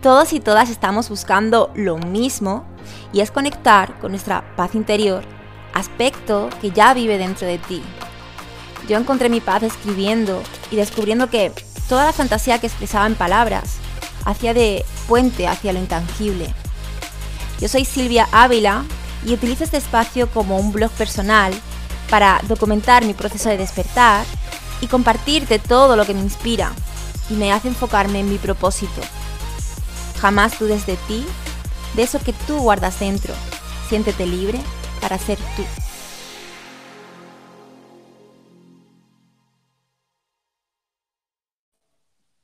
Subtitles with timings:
[0.00, 2.64] Todos y todas estamos buscando lo mismo
[3.12, 5.24] y es conectar con nuestra paz interior,
[5.72, 7.82] aspecto que ya vive dentro de ti.
[8.88, 11.52] Yo encontré mi paz escribiendo y descubriendo que
[11.88, 13.78] toda la fantasía que expresaba en palabras
[14.24, 16.52] hacía de puente hacia lo intangible.
[17.60, 18.84] Yo soy Silvia Ávila
[19.24, 21.54] y utilizo este espacio como un blog personal
[22.10, 24.24] para documentar mi proceso de despertar
[24.80, 26.72] y compartirte todo lo que me inspira
[27.30, 29.00] y me hace enfocarme en mi propósito.
[30.20, 31.24] Jamás dudes de ti,
[31.94, 33.34] de eso que tú guardas dentro.
[33.88, 34.60] Siéntete libre
[35.00, 35.64] para ser tú.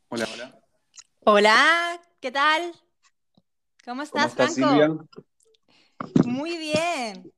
[0.09, 0.61] Hola, hola.
[1.21, 2.73] Hola, ¿qué tal?
[3.85, 4.71] ¿Cómo estás, ¿Cómo estás, Franco?
[4.71, 4.91] Silvia?
[6.24, 7.33] Muy bien.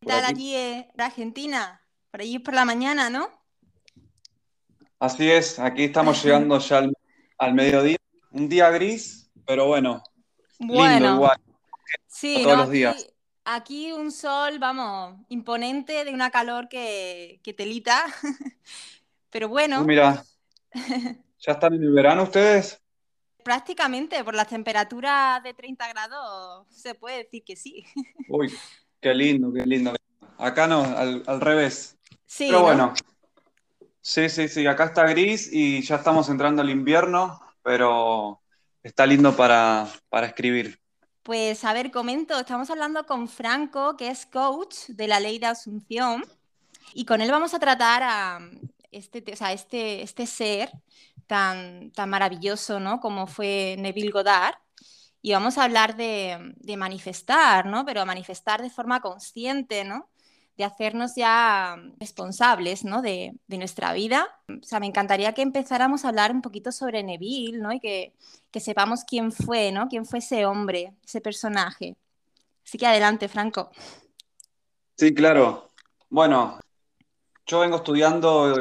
[0.00, 0.54] ¿Qué tal aquí.
[0.54, 1.80] allí en Argentina?
[2.10, 3.41] Por allí por la mañana, ¿no?
[5.02, 6.92] Así es, aquí estamos llegando ya al,
[7.36, 7.96] al mediodía.
[8.30, 10.00] Un día gris, pero bueno,
[10.60, 11.38] lindo Bueno, igual,
[12.06, 12.62] sí, todos ¿no?
[12.62, 12.94] los días.
[12.94, 13.06] Aquí,
[13.44, 18.04] aquí un sol, vamos, imponente de una calor que, que telita.
[19.30, 20.22] Pero bueno, mira,
[21.40, 22.80] ¿ya están en el verano ustedes?
[23.42, 27.84] prácticamente por las temperaturas de 30 grados se puede decir que sí.
[28.28, 28.54] Uy,
[29.00, 29.92] qué lindo, qué lindo.
[30.38, 31.98] Acá no, al, al revés.
[32.24, 32.94] Sí, Pero ¿no?
[34.02, 38.42] Sí, sí, sí, acá está gris y ya estamos entrando al invierno, pero
[38.82, 40.80] está lindo para, para escribir.
[41.22, 45.46] Pues a ver, comento, estamos hablando con Franco, que es coach de la ley de
[45.46, 46.24] Asunción,
[46.94, 48.40] y con él vamos a tratar a
[48.92, 50.70] este, te- o sea, este, este ser
[51.28, 53.00] tan, tan maravilloso, ¿no?
[53.00, 54.56] Como fue Neville Goddard,
[55.22, 57.84] y vamos a hablar de, de manifestar, ¿no?
[57.86, 60.10] Pero manifestar de forma consciente, ¿no?
[60.56, 63.02] De hacernos ya responsables, ¿no?
[63.02, 64.28] De, nuestra vida.
[64.48, 67.72] O sea, me encantaría que empezáramos a hablar un poquito sobre Neville, ¿no?
[67.72, 68.14] Y que,
[68.50, 69.88] que sepamos quién fue, ¿no?
[69.88, 71.96] Quién fue ese hombre, ese personaje.
[72.64, 73.70] Así que adelante, Franco.
[74.96, 75.68] Sí, claro.
[76.08, 76.60] Bueno,
[77.46, 78.54] yo vengo estudiando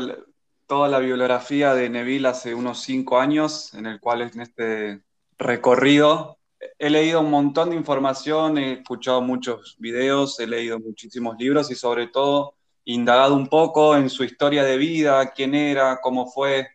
[0.68, 5.02] toda la bibliografía de Neville hace unos cinco años, en el cual en este
[5.38, 6.38] recorrido
[6.78, 11.76] he leído un montón de información, he escuchado muchos videos, he leído muchísimos libros y
[11.76, 12.56] sobre todo
[12.86, 16.68] indagado un poco en su historia de vida, quién era, cómo fue.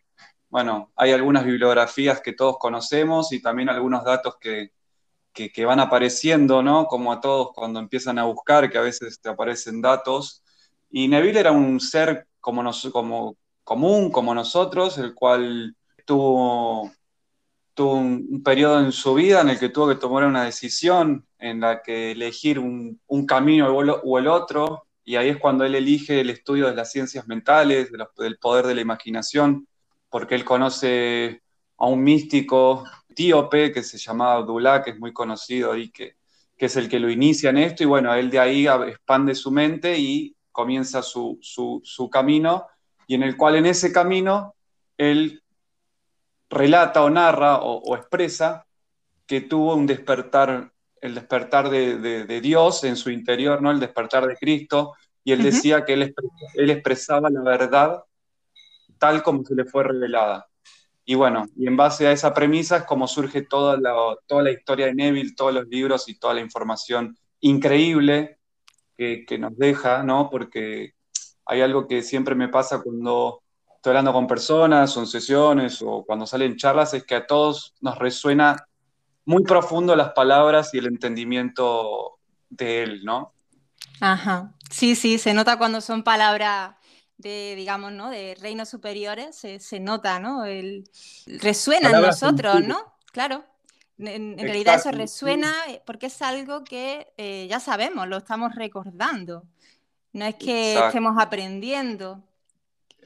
[0.49, 4.71] Bueno, hay algunas bibliografías que todos conocemos y también algunos datos que,
[5.33, 6.85] que, que van apareciendo, ¿no?
[6.87, 10.43] Como a todos cuando empiezan a buscar, que a veces te aparecen datos.
[10.89, 16.91] Y Neville era un ser como, nos, como común, como nosotros, el cual tuvo,
[17.77, 21.27] tuvo un, un periodo en su vida en el que tuvo que tomar una decisión,
[21.37, 25.75] en la que elegir un, un camino o el, otro, y ahí es cuando él
[25.75, 29.67] elige el estudio de las ciencias mentales, del poder de la imaginación,
[30.09, 31.43] porque él conoce
[31.77, 36.15] a un místico etíope que se llamaba Abdullah, que es muy conocido y que,
[36.57, 39.51] que es el que lo inicia en esto, y bueno, él de ahí expande su
[39.51, 42.65] mente y comienza su, su, su camino,
[43.05, 44.55] y en el cual en ese camino
[44.97, 45.43] él
[46.49, 48.65] relata o narra o, o expresa
[49.25, 50.71] que tuvo un despertar,
[51.01, 53.71] el despertar de, de- de Dios en su interior, ¿no?
[53.71, 54.93] El despertar de Cristo,
[55.23, 58.03] y él decía que él expresaba la verdad
[58.97, 60.47] tal como se le fue revelada.
[61.05, 63.93] Y bueno, y en base a esa premisa es como surge toda la,
[64.25, 68.39] toda la historia de Neville, todos los libros y toda la información increíble
[68.97, 70.29] que, que nos deja, ¿no?
[70.29, 70.93] Porque
[71.45, 73.41] hay algo que siempre me pasa cuando
[73.77, 77.73] estoy hablando con personas o en sesiones o cuando salen charlas, es que a todos
[77.79, 78.67] nos resuena
[79.25, 82.17] muy profundo las palabras y el entendimiento
[82.49, 83.33] de él, ¿no?
[84.01, 84.53] Ajá.
[84.69, 86.75] Sí, sí, se nota cuando son palabras
[87.17, 88.09] de, digamos, ¿no?
[88.09, 90.45] De reinos superiores, se, se nota, ¿no?
[90.45, 90.89] El,
[91.25, 92.61] resuena en nosotros.
[92.63, 92.77] ¿no?
[93.11, 93.43] Claro.
[93.97, 98.53] En, en realidad eso resuena eh, porque es algo que eh, ya sabemos, lo estamos
[98.53, 99.43] recordando.
[100.13, 100.87] No es que Exacto.
[100.89, 102.23] estemos aprendiendo.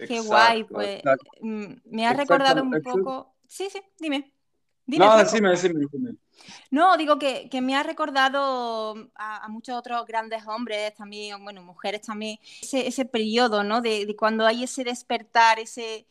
[0.07, 1.31] Qué Exacto, guay, pues exacto.
[1.41, 3.35] mm, me ha recordado un poco.
[3.47, 4.33] Sí, sí, dime.
[4.85, 6.15] Dime, No, decime, decime, decime.
[6.71, 11.61] No, digo que, que me ha recordado a, a muchos otros grandes hombres también, bueno,
[11.61, 13.81] mujeres también, ese, ese periodo, ¿no?
[13.81, 16.07] De, de cuando hay ese despertar, ese,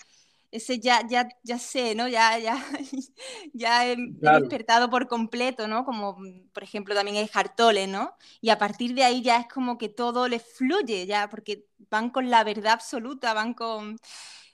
[0.50, 2.08] ese ya, ya, ya sé, ¿no?
[2.08, 2.56] Ya, ya,
[3.52, 5.84] ya he, despertado por completo, ¿no?
[5.84, 8.14] Como, mm, por ejemplo, también es Hartole, ¿no?
[8.40, 12.10] Y a partir de ahí ya es como que todo les fluye, ya, porque van
[12.10, 13.98] con la verdad absoluta, van con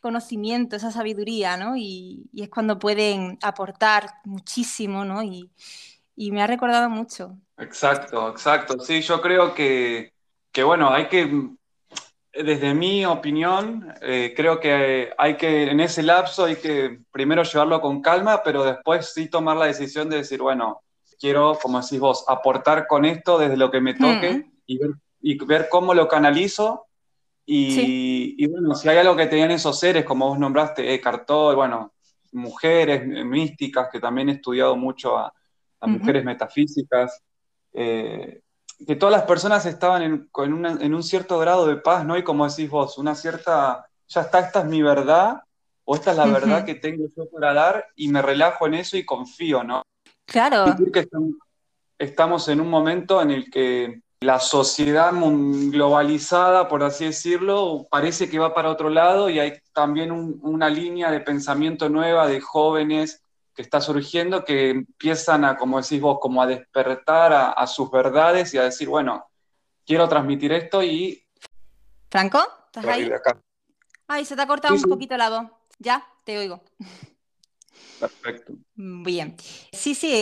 [0.01, 1.77] conocimiento, esa sabiduría, ¿no?
[1.77, 5.23] Y, y es cuando pueden aportar muchísimo, ¿no?
[5.23, 5.51] Y,
[6.17, 7.39] y me ha recordado mucho.
[7.59, 8.79] Exacto, exacto.
[8.81, 10.13] Sí, yo creo que,
[10.51, 11.51] que bueno, hay que.
[12.45, 17.81] Desde mi opinión, eh, creo que hay que, en ese lapso hay que primero llevarlo
[17.81, 20.83] con calma, pero después sí tomar la decisión de decir, bueno,
[21.19, 24.79] quiero, como decís vos, aportar con esto desde lo que me toque y,
[25.45, 26.87] ver, cómo lo canalizo.
[27.45, 31.95] Y, bueno, si hay algo que tenían esos seres, como vos nombraste, Tolle, bueno,
[32.33, 35.33] mujeres místicas, que también he estudiado mucho a,
[35.83, 37.23] mujeres metafísicas,
[37.73, 38.41] eh,
[38.85, 40.29] que todas las personas estaban en,
[40.81, 42.17] en, un cierto grado de paz, ¿no?
[42.19, 45.43] Y como decís vos, una cierta, ya está, esta es mi verdad,
[45.85, 48.97] o esta es la verdad que tengo yo para dar, y me relajo en eso
[48.97, 49.83] y confío, ¿no?
[50.27, 50.77] Claro.
[50.93, 51.09] Que
[51.99, 58.39] estamos en un momento en el que la sociedad globalizada, por así decirlo, parece que
[58.39, 63.23] va para otro lado y hay también una línea de pensamiento nueva de jóvenes
[63.57, 68.53] que está surgiendo que empiezan a, como decís vos, como a despertar a, sus verdades
[68.53, 69.25] y a decir, bueno,
[69.87, 71.27] quiero transmitir esto y...
[72.11, 73.11] Franco, ¿estás ahí?
[74.07, 75.51] Ay, se te ha cortado un poquito la voz.
[75.79, 76.63] Ya, te oigo.
[77.99, 78.53] Perfecto.
[78.75, 79.35] Bien.
[79.73, 80.13] Sí, sí,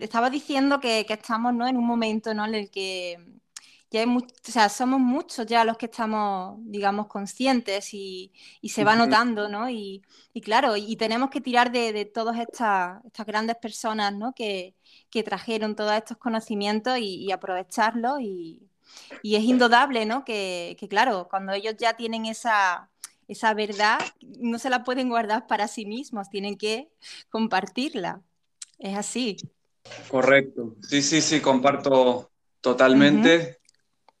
[0.00, 1.66] estaba diciendo que, estamos ¿no?
[1.66, 2.44] en un momento ¿no?
[2.44, 3.16] en el que
[3.92, 8.32] ya o sea, somos muchos ya los que estamos, digamos, conscientes y,
[8.64, 9.68] se va notando, ¿no?
[9.68, 10.02] Y,
[10.42, 14.32] claro, y tenemos que tirar de, todas estas, estas grandes personas, ¿no?
[14.34, 14.74] Que,
[15.24, 18.66] trajeron todos estos conocimientos y, aprovecharlos y,
[19.22, 20.24] es indudable, ¿no?
[20.24, 22.90] Que, claro, cuando ellos ya tienen esa,
[23.28, 23.98] esa verdad,
[24.38, 26.88] no se la pueden guardar para sí mismos, tienen que
[27.28, 28.22] compartirla.
[28.78, 29.36] Es así.
[30.08, 30.76] Correcto.
[30.80, 32.30] Sí, sí, sí, comparto
[32.62, 33.61] totalmente.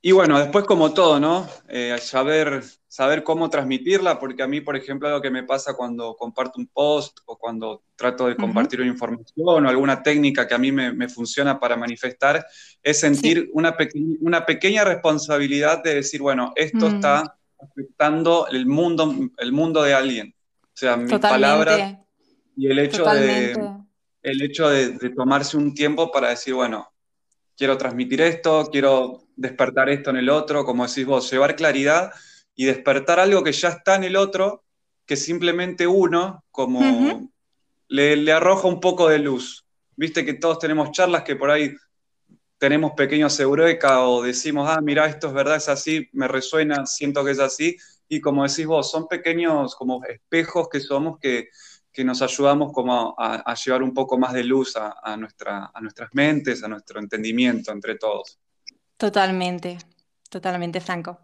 [0.04, 1.48] Y bueno, después como todo, ¿no?
[1.68, 6.16] Eh, saber, saber cómo transmitirla, porque a mí, por ejemplo, algo que me pasa cuando
[6.16, 10.58] comparto un post o cuando trato de compartir una información o alguna técnica que a
[10.58, 12.44] mí me, funciona para manifestar,
[12.82, 13.76] es sentir una,
[14.20, 20.34] una pequeña responsabilidad de decir, bueno, esto está afectando el mundo, el mundo de alguien.
[20.64, 22.04] O sea, mi palabra
[22.56, 23.52] y el hecho, de,
[24.20, 26.91] el hecho de tomarse un tiempo para decir, bueno,
[27.56, 32.12] quiero transmitir esto, quiero despertar esto en el otro, como decís vos, llevar claridad
[32.54, 34.64] y despertar algo que ya está en el otro,
[35.06, 37.30] que simplemente uno, como
[37.88, 39.66] le, arroja un poco de luz.
[39.96, 41.74] Viste que todos tenemos charlas que por ahí
[42.58, 47.24] tenemos pequeños eureka o decimos, ah, mira, esto es verdad, es así, me resuena, siento
[47.24, 47.76] que es así.
[48.08, 51.48] Y como decís vos, son pequeños como espejos que somos que
[51.92, 56.10] que nos ayudamos como a, llevar un poco más de luz a, nuestra, a nuestras
[56.14, 58.38] mentes, a nuestro entendimiento entre todos.
[58.96, 59.78] Totalmente,
[60.30, 61.18] totalmente, Franco.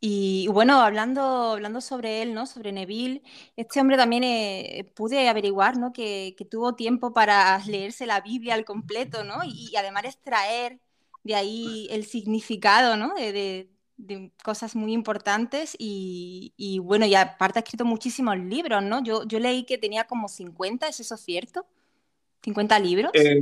[0.00, 2.46] Y bueno, hablando, hablando sobre él, ¿no?
[2.46, 3.22] Sobre Neville,
[3.56, 5.94] este hombre también eh, pude averiguar, ¿no?
[5.94, 9.38] Que, tuvo tiempo para leerse la Biblia al completo, ¿no?
[9.44, 10.78] Y, además extraer
[11.22, 13.14] de ahí el significado, ¿no?
[13.14, 13.73] de, de
[14.42, 19.02] cosas muy importantes y, bueno, y aparte ha escrito muchísimos libros, ¿no?
[19.02, 21.66] Yo, yo leí que tenía como 50, ¿es eso cierto?
[22.42, 23.10] ¿50 libros?
[23.14, 23.38] Eh,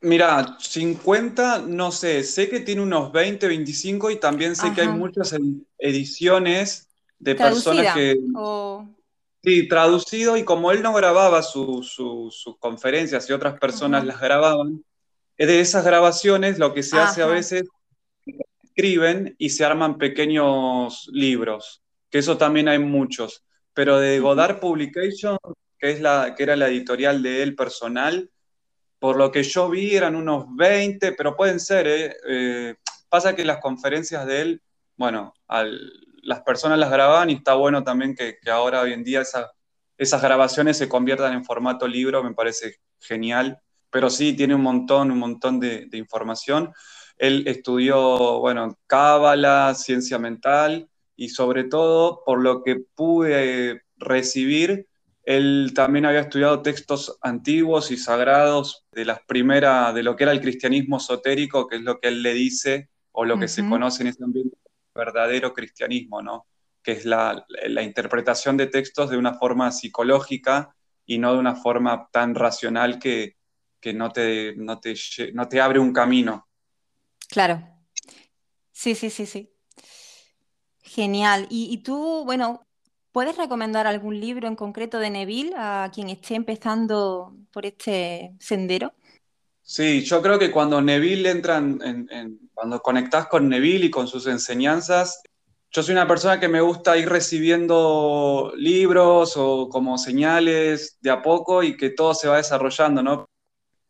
[0.00, 4.88] mira, 50, no sé, sé que tiene unos 20, 25 y también sé que hay
[4.88, 5.34] muchas
[5.78, 6.88] ediciones
[7.18, 8.16] de personas que...
[9.44, 11.98] Sí, traducido y como él no grababa sus
[12.60, 14.84] conferencias y otras personas las grababan,
[15.36, 17.64] de esas grabaciones lo que se hace a veces
[18.72, 23.44] escriben y se arman pequeños libros, que eso también hay muchos.
[23.74, 25.38] Pero de Godard Publication,
[25.78, 28.30] que, es la, que era la editorial de él personal,
[28.98, 32.16] por lo que yo vi eran unos 20, pero pueden ser, ¿eh?
[32.28, 32.74] Eh,
[33.08, 34.62] pasa que las conferencias de él,
[34.96, 35.34] bueno,
[36.22, 39.22] las personas las grababan y está bueno también que, ahora hoy en día
[39.98, 43.58] esas grabaciones se conviertan en formato libro, me parece genial,
[43.90, 46.72] pero sí tiene un montón, un montón de, de información.
[47.18, 54.86] Él estudió, bueno, cábala, ciencia mental y sobre todo, por lo que pude recibir,
[55.24, 60.32] él también había estudiado textos antiguos y sagrados de las primeras, de lo que era
[60.32, 64.02] el cristianismo esotérico, que es lo que él le dice, o lo que se conoce
[64.02, 64.56] en ese ambiente,
[64.94, 66.46] verdadero cristianismo, ¿no?
[66.82, 67.46] Que es la,
[67.82, 70.74] interpretación de textos de una forma psicológica
[71.06, 73.36] y no de una forma tan racional que,
[73.94, 74.94] no, te, no, te,
[75.34, 76.48] no te abre un camino.
[77.32, 77.66] Claro.
[78.72, 79.50] Sí, sí, sí, sí.
[80.82, 81.46] Genial.
[81.48, 82.66] Y, tú, bueno,
[83.10, 88.92] ¿puedes recomendar algún libro en concreto de Neville a quien esté empezando por este sendero?
[89.62, 94.26] Sí, yo creo que cuando Neville entra en, cuando conectas con Neville y con sus
[94.26, 95.22] enseñanzas,
[95.70, 101.22] yo soy una persona que me gusta ir recibiendo libros o como señales de a
[101.22, 103.31] poco y que todo se va desarrollando, ¿no?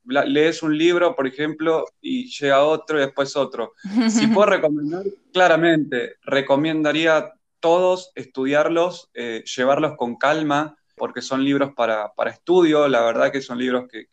[0.04, 3.72] Lees un libro, por ejemplo, y llega otro y después otro.
[4.10, 12.12] Si puedo recomendar, claramente, recomendaría todos, estudiarlos, eh, llevarlos con calma, porque son libros para,
[12.26, 14.06] estudio, la verdad que son libros que,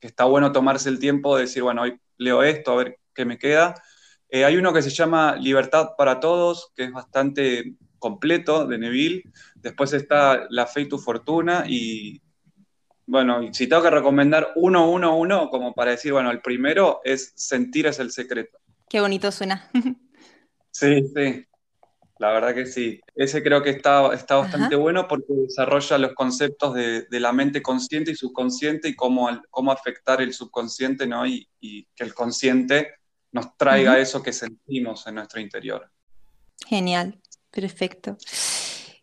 [0.00, 3.38] está bueno tomarse el tiempo de decir, bueno, hoy leo esto, a ver qué me
[3.38, 3.74] queda.
[4.28, 9.22] Eh, hay uno que se llama Libertad para Todos, que es bastante completo de Neville.
[9.54, 12.20] Después está La Fe y tu Fortuna y,
[13.06, 17.32] bueno, si tengo que recomendar uno, uno, uno, como para decir, bueno, el primero es
[17.36, 18.58] Sentir es el secreto.
[18.88, 19.70] Qué bonito suena.
[20.70, 21.46] sí, sí.
[22.18, 23.00] La verdad que sí.
[23.14, 28.12] Ese creo que está, está bastante bueno porque desarrolla los conceptos de, la mente consciente
[28.12, 31.26] y subconsciente y cómo, cómo afectar el subconsciente, ¿no?
[31.26, 32.94] Y, que el consciente
[33.32, 35.90] nos traiga eso que sentimos en nuestro interior.
[36.66, 37.20] Genial,
[37.50, 38.16] perfecto.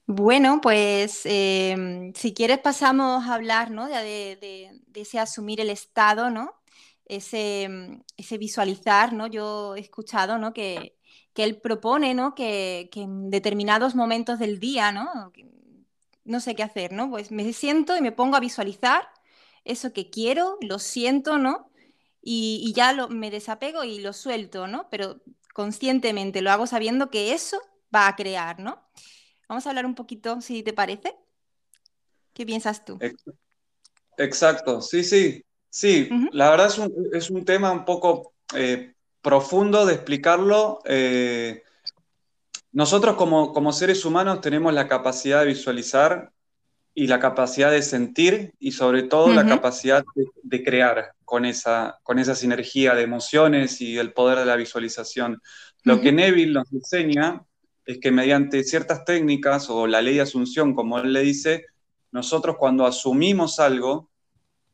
[0.07, 3.87] Bueno, pues em, si quieres pasamos a hablar ¿no?
[3.87, 6.53] de, ese asumir el estado, ¿no?
[7.05, 9.27] Ese, em, ese, visualizar, ¿no?
[9.27, 10.53] Yo he escuchado ¿no?
[10.53, 10.97] que,
[11.35, 12.35] él propone ¿no?
[12.35, 15.31] Que, en determinados momentos del día, ¿no?
[16.23, 17.09] no sé qué hacer, ¿no?
[17.09, 19.07] Pues me siento y me pongo a visualizar
[19.65, 21.71] eso que quiero, lo siento, ¿no?
[22.21, 24.87] Y, ya lo, me desapego y lo suelto, ¿no?
[24.89, 25.21] Pero
[25.53, 27.59] conscientemente lo hago sabiendo que eso
[27.93, 28.81] va a crear, ¿no?
[29.51, 31.13] Vamos a hablar un poquito, si te parece.
[32.33, 32.97] ¿Qué piensas tú?
[34.15, 35.43] Exacto, sí, sí.
[35.69, 36.71] Sí, la verdad
[37.11, 40.79] es un, tema un poco eh, profundo de explicarlo.
[40.85, 41.63] Eh,
[42.71, 46.31] nosotros como, como, seres humanos tenemos la capacidad de visualizar
[46.93, 50.05] y la capacidad de sentir y sobre todo la capacidad
[50.43, 55.41] de, crear con esa, con esa sinergia de emociones y el poder de la visualización.
[55.83, 57.45] Lo que Neville nos enseña
[57.85, 61.65] es que mediante ciertas técnicas o la ley de asunción, como él le dice,
[62.11, 64.09] nosotros cuando asumimos algo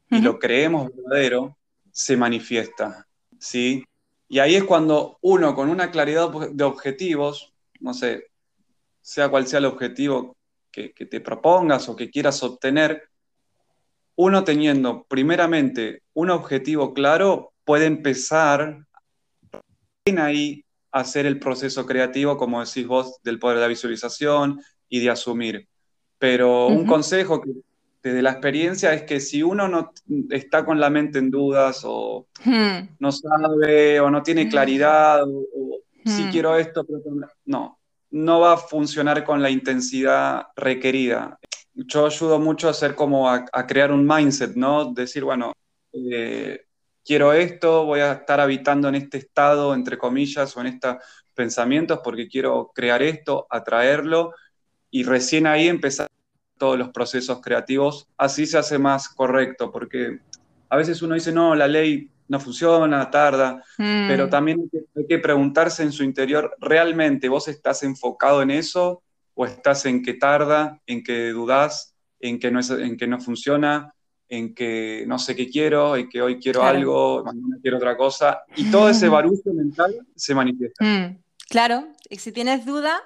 [0.09, 1.57] y lo creemos verdadero,
[1.91, 3.07] se manifiesta,
[3.39, 3.83] ¿sí?
[4.29, 8.27] Y ahí es cuando uno con una claridad de objetivos, no sé,
[9.01, 10.35] sea cual sea el objetivo
[10.71, 13.09] que, que te propongas o que quieras obtener,
[14.15, 18.85] uno teniendo primeramente un objetivo claro, puede empezar
[20.17, 25.09] ahí hacer el proceso creativo, como decís vos, del poder de la visualización y de
[25.09, 25.67] asumir.
[26.17, 27.51] Pero un consejo que
[28.01, 29.91] desde la experiencia es que si uno no
[30.29, 32.95] está con la mente en dudas o hmm.
[32.99, 34.49] no sabe o no tiene hmm.
[34.49, 36.31] claridad o, si hmm.
[36.31, 37.01] quiero esto, pero
[37.45, 37.79] no,
[38.11, 41.37] no va a funcionar con la intensidad requerida.
[41.73, 44.93] Yo ayudo mucho a hacer como a, crear un mindset, ¿no?
[44.93, 45.53] Decir, bueno,
[45.93, 46.66] eh,
[47.07, 50.97] quiero esto, voy a estar habitando en este estado, entre comillas, o en estos
[51.33, 54.33] pensamientos porque quiero crear esto, atraerlo,
[54.91, 56.09] y recién ahí empezar
[56.57, 60.19] todos los procesos creativos, así se hace más correcto, porque
[60.69, 64.07] a veces uno dice, no, la ley no funciona, tarda, mm.
[64.07, 69.01] pero también hay que preguntarse en su interior, ¿realmente vos estás enfocado en eso
[69.33, 73.21] o estás en que tarda, en que dudás, en que no, es, en que no
[73.21, 73.93] funciona?
[74.29, 78.43] En que no sé qué quiero, en que hoy quiero algo, mañana quiero otra cosa,
[78.55, 80.83] y todo ese barullo mental se manifiesta.
[80.83, 82.99] Mm, claro, y si tienes duda,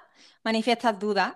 [0.44, 1.36] manifiestas duda.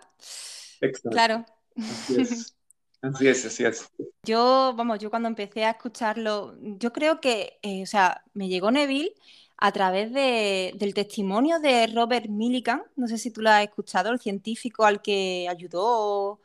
[0.82, 1.10] Exacto.
[1.10, 1.46] Claro.
[1.78, 2.56] Así es.
[3.02, 3.88] Así es, así es.
[4.24, 8.72] Yo, vamos, yo cuando empecé a escucharlo, yo creo que, eh, o sea, me llegó
[8.72, 9.14] Neville
[9.58, 14.20] a través del testimonio de Robert Millikan, no sé si tú lo has escuchado, el
[14.20, 16.40] científico al que ayudó,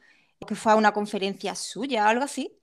[0.47, 2.60] que fue a una conferencia suya, algo así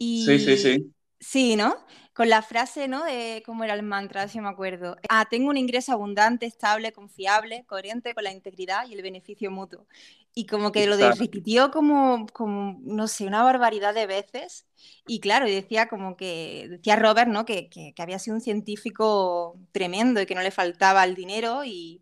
[0.00, 0.92] sí, sí, sí.
[1.20, 1.76] Sí, ¿no?
[2.14, 3.04] Con la frase, ¿no?
[3.04, 4.96] De cómo era el mantra, si me acuerdo.
[5.10, 9.86] Ah, tengo un ingreso abundante, estable, confiable, coherente con la integridad y el beneficio mutuo.
[10.32, 14.66] Y como que lo repitió como, como, no sé, una barbaridad de veces.
[15.06, 17.44] Y claro, y decía como que, decía Robert, ¿no?
[17.44, 22.00] Que, que, había sido un científico tremendo y que no le faltaba el dinero y,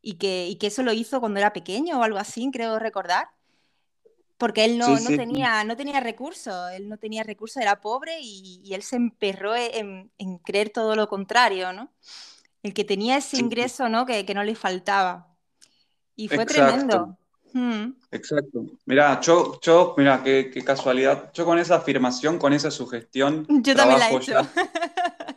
[0.00, 3.28] y, que, y que eso lo hizo cuando era pequeño o algo así, creo recordar
[4.38, 8.82] porque él no, tenía, no tenía recursos, él no tenía recursos, era pobre y, él
[8.82, 9.78] se emperró e,
[10.18, 11.92] en, creer todo lo contrario, ¿no?
[12.62, 14.06] El que tenía ese ingreso, ¿no?
[14.06, 15.28] Que, no le faltaba.
[16.16, 17.16] Y fue tremendo.
[17.52, 17.92] Mm.
[18.10, 18.64] Exacto.
[18.86, 21.30] Mira, yo, yo, mira, qué, casualidad.
[21.32, 23.46] Yo con esa afirmación, con esa sugestión.
[23.48, 24.32] Yo también la he hecho.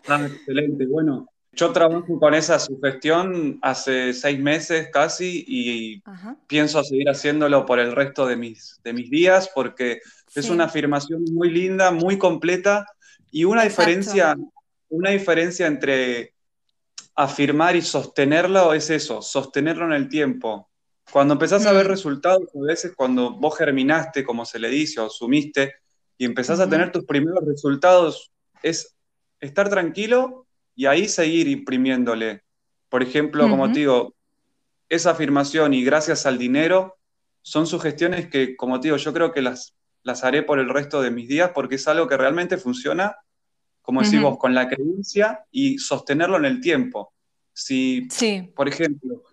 [0.10, 0.86] Ah, excelente.
[0.86, 6.04] Bueno, yo trabajo con esa sugestión hace seis meses casi y
[6.46, 10.00] pienso seguir haciéndolo por el resto de mis, de mis días porque
[10.36, 12.86] es una afirmación muy linda, muy completa
[13.32, 14.36] y una diferencia,
[14.90, 16.36] una diferencia entre
[17.16, 20.70] afirmar y sostenerlo es eso, sostenerlo en el tiempo.
[21.12, 21.90] Cuando empezás a ver mm.
[21.90, 25.74] resultados, a veces cuando vos germinaste, como se le dice, o asumiste,
[26.20, 28.96] y empezás a tener tus primeros resultados, es
[29.40, 30.47] estar tranquilo
[30.78, 32.44] y ahí seguir imprimiéndole.
[32.88, 34.16] Por ejemplo, como te digo,
[34.88, 36.98] esa afirmación y gracias al dinero
[37.42, 41.02] son sugestiones que, como te digo, yo creo que las, las haré por el resto
[41.02, 43.18] de mis días porque es algo que realmente funciona,
[43.82, 47.12] como decimos, con la creencia y sostenerlo en el tiempo.
[47.52, 48.08] Si,
[48.56, 49.24] por ejemplo,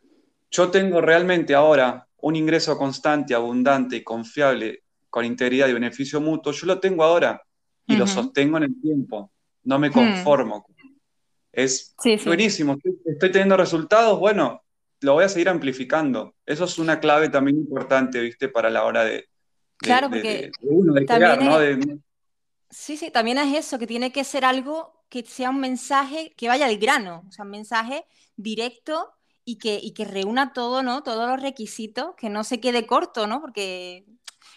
[0.50, 6.52] yo tengo realmente ahora un ingreso constante, abundante y confiable con integridad y beneficio mutuo,
[6.52, 7.42] yo lo tengo ahora
[7.86, 9.30] y lo sostengo en el tiempo,
[9.64, 9.92] no me hmm.
[9.92, 10.64] conformo.
[11.56, 11.94] Es
[12.24, 14.62] buenísimo, estoy teniendo resultados, bueno,
[15.00, 16.34] lo voy a seguir amplificando.
[16.46, 18.48] Eso es una clave también importante, ¿viste?
[18.48, 19.28] Para la hora de,
[19.76, 21.58] claro, porque uno, de crear, ¿no?
[22.70, 26.48] Sí, sí, también es eso, que tiene que ser algo que sea un mensaje que
[26.48, 28.04] vaya al grano, o sea, un mensaje
[28.36, 29.12] directo
[29.44, 31.02] y que, y que reúna todo, ¿no?
[31.02, 33.40] Todos los requisitos, que no se quede corto, ¿no?
[33.40, 34.06] Porque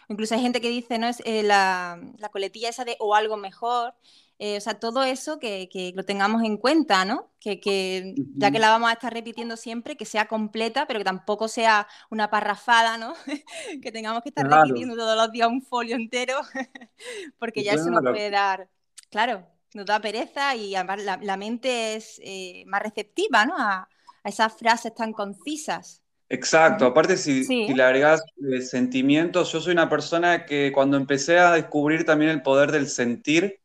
[0.08, 1.08] incluso hay gente que dice, ¿no?
[1.08, 3.94] Es eh, la, la, coletilla esa de o algo mejor,
[4.40, 7.32] eh, o sea, todo eso que, lo tengamos en cuenta, ¿no?
[7.40, 11.48] Que, ya que la vamos a estar repitiendo siempre, que sea completa, pero que tampoco
[11.48, 13.14] sea una parrafada, ¿no?
[13.82, 16.36] que tengamos que estar repitiendo todos los días un folio entero,
[17.40, 18.70] porque ya eso nos puede dar,
[19.10, 23.56] claro, nos da pereza y además la, mente es eh, más receptiva, ¿no?
[23.58, 23.88] A,
[24.24, 26.02] esas frases tan concisas.
[26.28, 31.40] Exacto, aparte si, si le agregas eh, sentimientos, yo soy una persona que cuando empecé
[31.40, 33.62] a descubrir también el poder del sentir,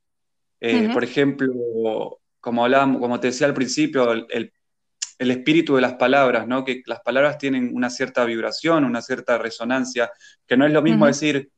[0.64, 4.52] eh, por ejemplo, como hablábamos, como te decía al principio, el,
[5.18, 6.64] espíritu de las palabras, ¿no?
[6.64, 10.10] Que las palabras tienen una cierta vibración, una cierta resonancia,
[10.46, 11.50] que no es lo mismo decir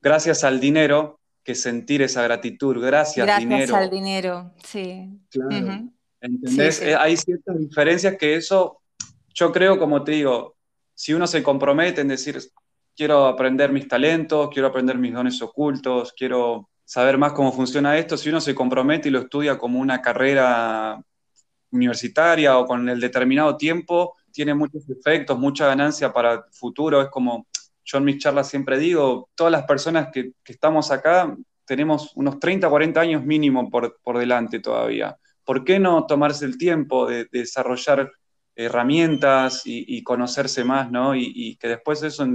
[0.00, 3.58] gracias al dinero que sentir esa gratitud, gracias, dinero.
[3.58, 5.20] Gracias al dinero, sí.
[5.30, 5.90] Claro.
[6.20, 6.80] ¿Entendés?
[6.80, 8.80] Eh, hay ciertas diferencias que eso,
[9.34, 10.56] yo creo, como te digo,
[10.94, 12.38] si uno se compromete en decir,
[12.96, 18.16] quiero aprender mis talentos, quiero aprender mis dones ocultos, quiero saber más cómo funciona esto,
[18.16, 21.02] si uno se compromete y lo estudia como una carrera
[21.72, 27.02] universitaria o con el determinado tiempo, tiene muchos efectos, mucha ganancia para el futuro.
[27.02, 27.48] Es como
[27.84, 32.70] yo en mis charlas siempre digo, todas las personas que, estamos acá tenemos unos 30,
[32.70, 35.16] 40 años mínimo por, delante todavía.
[35.44, 38.12] ¿Por qué no tomarse el tiempo de, desarrollar
[38.54, 41.16] herramientas y, conocerse más, ¿no?
[41.16, 42.26] Y, que después de eso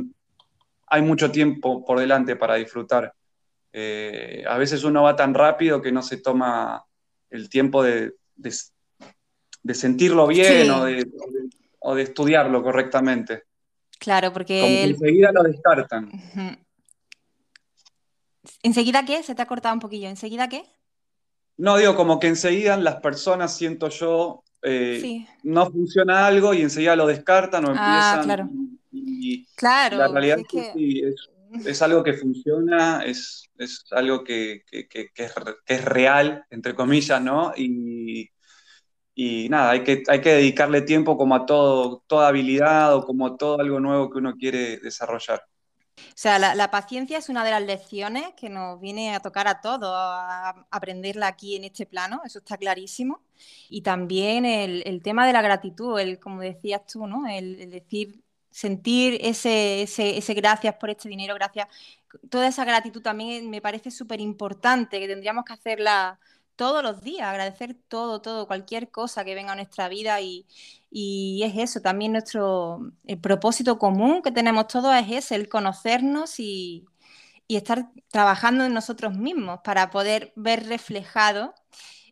[0.88, 3.14] hay mucho tiempo por delante para disfrutar.
[3.74, 6.86] Eh, a veces uno va tan rápido que no se toma
[7.30, 8.14] el tiempo de,
[9.74, 10.86] sentirlo bien o,
[11.96, 13.44] de, estudiarlo correctamente.
[14.00, 14.84] Claro, porque...
[14.84, 16.12] enseguida lo descartan.
[18.64, 19.24] ¿Enseguida qué?
[19.24, 20.10] Se te ha cortado un poquillo.
[20.10, 20.64] ¿Enseguida qué?
[21.58, 26.96] No, digo, como que enseguida las personas, siento yo, eh, no funciona algo y enseguida
[26.96, 28.24] lo descartan o ah, empiezan.
[28.24, 28.50] claro.
[28.92, 29.98] Y, claro.
[29.98, 31.30] La realidad es que, es
[31.82, 33.50] algo que funciona, es,
[33.92, 34.64] algo que,
[35.66, 37.54] es, real, entre comillas, ¿no?
[37.56, 38.30] Y,
[39.50, 43.38] nada, hay que, hay que dedicarle tiempo como a todo, toda habilidad o como a
[43.38, 45.44] todo algo nuevo que uno quiere desarrollar.
[45.98, 49.62] O sea, la, paciencia es una de las lecciones que nos viene a tocar a
[49.62, 53.22] todos, a aprenderla aquí en este plano, eso está clarísimo.
[53.70, 57.28] Y también el, tema de la gratitud, el, como decías tú, ¿no?
[57.28, 61.68] el decir sentir ese, ese, gracias por este dinero, gracias.
[62.30, 66.20] Toda esa gratitud también me parece súper importante, que tendríamos que hacerla
[66.56, 70.46] todos los días, agradecer todo, todo, cualquier cosa que venga a nuestra vida y,
[71.44, 76.86] es eso, también nuestro el propósito común que tenemos todos es ese, el conocernos y,
[77.48, 81.54] estar trabajando en nosotros mismos para poder ver reflejado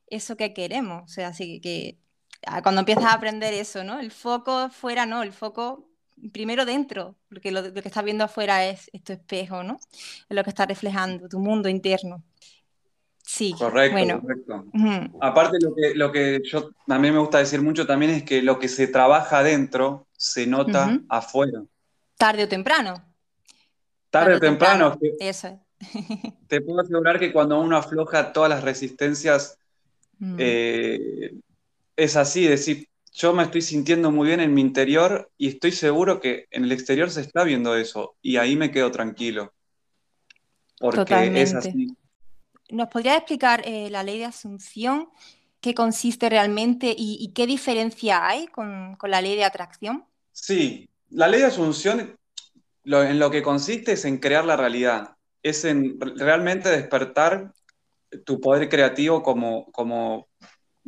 [0.08, 1.04] eso que queremos.
[1.06, 1.98] O sea, así que
[2.46, 4.00] ah, cuando empiezas a aprender eso, ¿no?
[4.02, 5.89] El foco fuera, no, el foco
[6.32, 9.80] primero dentro, porque lo, que estás viendo afuera es, tu espejo, ¿no?
[9.92, 12.24] Es lo que está reflejando, tu mundo interno.
[13.22, 14.22] Sí, correcto, bueno.
[14.22, 14.66] correcto.
[15.22, 18.58] Aparte lo que, lo que yo mí me gusta decir mucho también es que lo
[18.58, 21.64] que se trabaja adentro se nota afuera.
[22.18, 23.06] Tarde o temprano.
[24.10, 24.98] Tarde, o temprano.
[25.20, 25.70] Eso es.
[26.48, 29.58] te puedo asegurar que cuando uno afloja todas las resistencias,
[30.18, 30.36] mm.
[30.40, 31.34] eh,
[31.96, 36.20] es así, decir, yo me estoy sintiendo muy bien en mi interior y estoy seguro
[36.20, 39.54] que en el exterior se está viendo eso y ahí me quedo tranquilo.
[40.80, 41.96] Porque es así.
[42.70, 45.10] ¿Nos podría explicar eh, la ley de asunción?
[45.60, 50.06] ¿Qué consiste realmente y, qué diferencia hay con, la ley de atracción?
[50.32, 52.18] Sí, la ley de asunción
[52.86, 57.54] en lo que consiste es en crear la realidad, es en realmente despertar
[58.26, 60.30] tu poder creativo como, como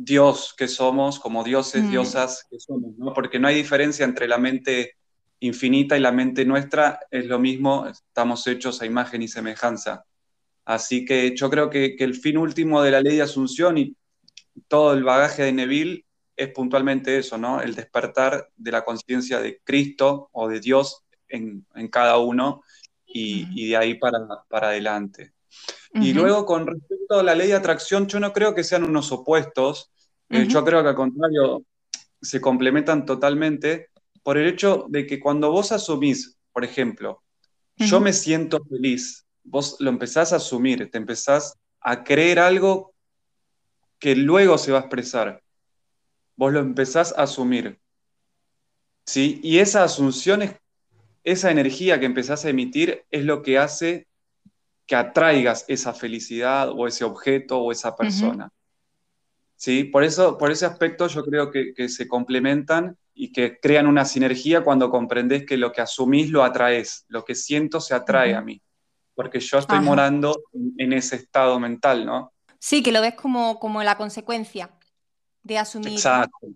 [0.04, 1.90] Dios que somos, como dioses, mm.
[1.90, 3.12] diosas que somos, ¿no?
[3.12, 4.96] Porque no hay diferencia entre la mente
[5.40, 10.04] infinita y la mente nuestra, es lo mismo, estamos hechos a imagen y semejanza.
[10.64, 13.96] Así que yo creo que, el fin último de la ley de Asunción y
[14.68, 16.04] todo el bagaje de Neville
[16.36, 17.60] es puntualmente eso, ¿no?
[17.60, 22.62] El despertar de la conciencia de Cristo o de Dios en, cada uno
[23.06, 25.32] y, de ahí para, para adelante.
[25.94, 29.12] Y luego, con respecto a la ley de atracción, yo no creo que sean unos
[29.12, 29.90] opuestos,
[30.30, 31.64] eh, yo creo que al contrario,
[32.20, 33.90] se complementan totalmente
[34.22, 37.22] por el hecho de que cuando vos asumís, por ejemplo,
[37.76, 42.94] yo me siento feliz, vos lo empezás a asumir, te empezás a creer algo
[43.98, 45.42] que luego se va a expresar.
[46.36, 47.80] Vos lo empezás a asumir.
[49.04, 49.40] ¿Sí?
[49.42, 50.56] Y esa asunción, es,
[51.24, 54.06] esa energía que empezás a emitir es lo que hace
[54.92, 58.50] que atraigas esa felicidad o ese objeto o esa persona.
[59.56, 59.84] ¿Sí?
[59.84, 64.62] Por, eso, por ese aspecto yo creo que, se complementan y que crean una sinergia
[64.62, 68.60] cuando comprendes que lo que asumís lo atraes, lo que siento se atrae a mí,
[69.14, 70.38] porque yo estoy morando
[70.76, 72.34] en, ese estado mental, ¿no?
[72.58, 74.68] Sí, que lo ves como, como la consecuencia
[75.42, 75.94] de asumir.
[75.94, 76.48] Exacto,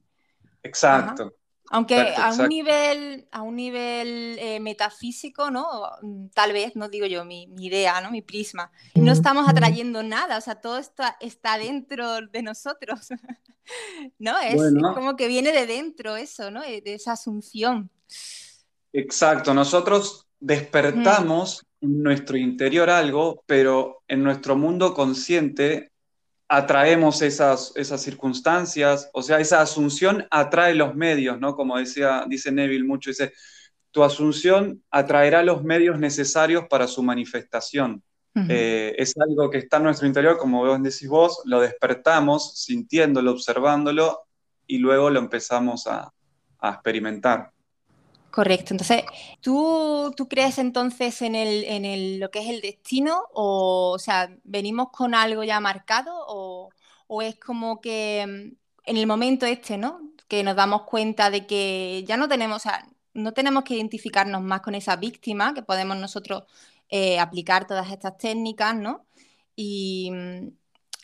[0.62, 1.32] exacto.
[1.70, 5.66] Aunque a un nivel, a un nivel eh, metafísico, ¿no?
[6.02, 8.10] Mm, tal vez, no digo yo, mi, idea, ¿no?
[8.10, 8.70] Mi prisma.
[8.94, 13.08] No estamos atrayendo nada, o sea, todo está, está dentro de nosotros.
[14.18, 14.38] ¿No?
[14.38, 14.60] Es,
[14.94, 16.60] como que viene de dentro eso, ¿no?
[16.62, 17.90] De esa asunción.
[18.92, 25.90] Exacto, nosotros despertamos en nuestro interior algo, pero en nuestro mundo consciente
[26.48, 31.54] atraemos esas, esas circunstancias, o sea, esa asunción atrae los medios, ¿no?
[31.56, 33.32] Como decía, dice Neville mucho, dice,
[33.90, 38.02] tu asunción atraerá los medios necesarios para su manifestación.
[38.50, 43.32] Eh, es algo que está en nuestro interior, como vos decís vos, lo despertamos sintiéndolo,
[43.32, 44.26] observándolo,
[44.66, 46.12] y luego lo empezamos a,
[46.58, 47.50] a experimentar.
[48.30, 48.74] Correcto.
[48.74, 49.04] Entonces,
[49.40, 53.22] ¿tú, ¿tú crees entonces en, el, en el, lo que es el destino?
[53.32, 56.12] O, o sea, ¿venimos con algo ya marcado?
[56.28, 56.74] O,
[57.06, 60.00] o, es como que mm, en el momento este, ¿no?
[60.28, 64.42] Que nos damos cuenta de que ya no tenemos, o sea, no tenemos que identificarnos
[64.42, 66.44] más con esa víctima, que podemos nosotros
[66.90, 69.06] eh, aplicar todas estas técnicas, ¿no?
[69.56, 70.48] Y mm,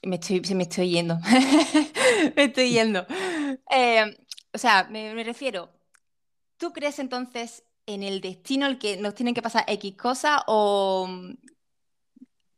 [0.08, 1.18] me estoy, se me estoy yendo.
[2.37, 3.06] me estoy yendo.
[3.70, 4.16] Eh,
[4.52, 5.70] o sea, me, me refiero
[6.62, 11.09] ¿Tú crees entonces en el destino, el que nos tienen que pasar X cosas o,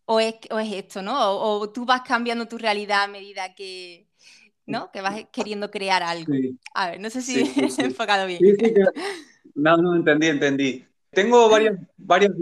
[0.04, 0.34] o, es,
[0.74, 1.16] esto, ¿no?
[1.16, 4.06] O, tú vas cambiando tu realidad a medida que,
[4.66, 4.90] ¿no?
[4.92, 6.34] que vas queriendo crear algo.
[6.74, 7.44] A ver, no sé si he
[7.86, 8.42] enfocado bien.
[9.54, 10.86] No, no, entendí, entendí.
[11.08, 12.32] Tengo varias, varias,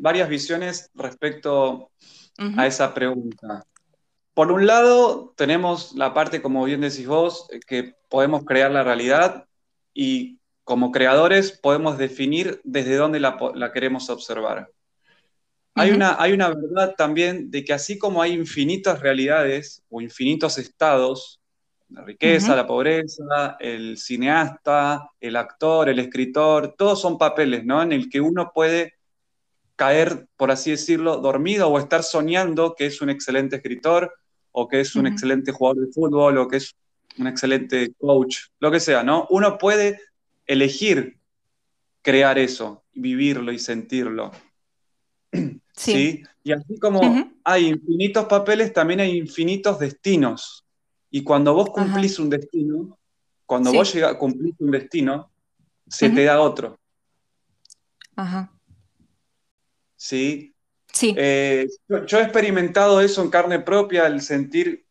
[0.00, 1.92] varias visiones respecto
[2.56, 3.64] a esa pregunta.
[4.34, 9.46] Por un lado, tenemos la parte, como bien decís vos, que podemos crear la realidad
[9.94, 14.70] y como creadores podemos definir desde dónde la, queremos observar.
[15.74, 20.58] hay, una, hay una verdad también de que así como hay infinitas realidades o infinitos
[20.58, 21.40] estados,
[21.88, 27.82] la riqueza, la pobreza, el cineasta, el actor, el escritor, todos son papeles, ¿no?
[27.82, 28.94] En el que uno puede
[29.76, 34.14] caer, por así decirlo, dormido o estar soñando que es un excelente escritor
[34.52, 36.74] o que es un excelente jugador de fútbol o que es
[37.18, 39.26] un excelente coach, lo que sea, ¿no?
[39.30, 40.00] Uno puede
[40.52, 41.18] elegir
[42.02, 44.32] crear eso, vivirlo y sentirlo.
[45.74, 46.22] Sí.
[46.44, 47.00] Y así como
[47.44, 50.66] hay infinitos papeles, también hay infinitos destinos.
[51.10, 52.98] Y cuando vos cumplís un destino,
[53.46, 55.30] cuando vos llega, cumplís un destino,
[55.88, 56.78] se te da otro.
[58.16, 58.52] Ajá.
[59.96, 60.54] ¿Sí?
[60.92, 61.14] Sí.
[61.16, 64.86] Eh, yo, he experimentado eso en carne propia, el sentir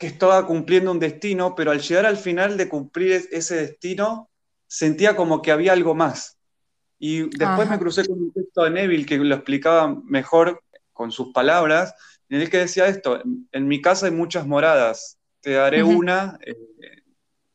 [0.00, 4.30] que estaba cumpliendo un destino, pero al llegar al final de cumplir ese destino,
[4.66, 6.38] sentía como que había algo más.
[6.98, 11.34] Y después me crucé con un texto de Neville que lo explicaba mejor con sus
[11.34, 11.94] palabras,
[12.30, 13.20] en el que decía esto,
[13.52, 16.56] en, mi casa hay muchas moradas, te daré una, eh,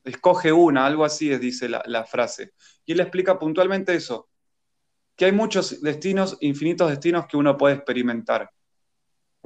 [0.04, 2.54] escoge una, algo así dice la, frase.
[2.86, 4.30] Y él explica puntualmente eso,
[5.16, 8.52] que hay muchos destinos, infinitos destinos que uno puede experimentar,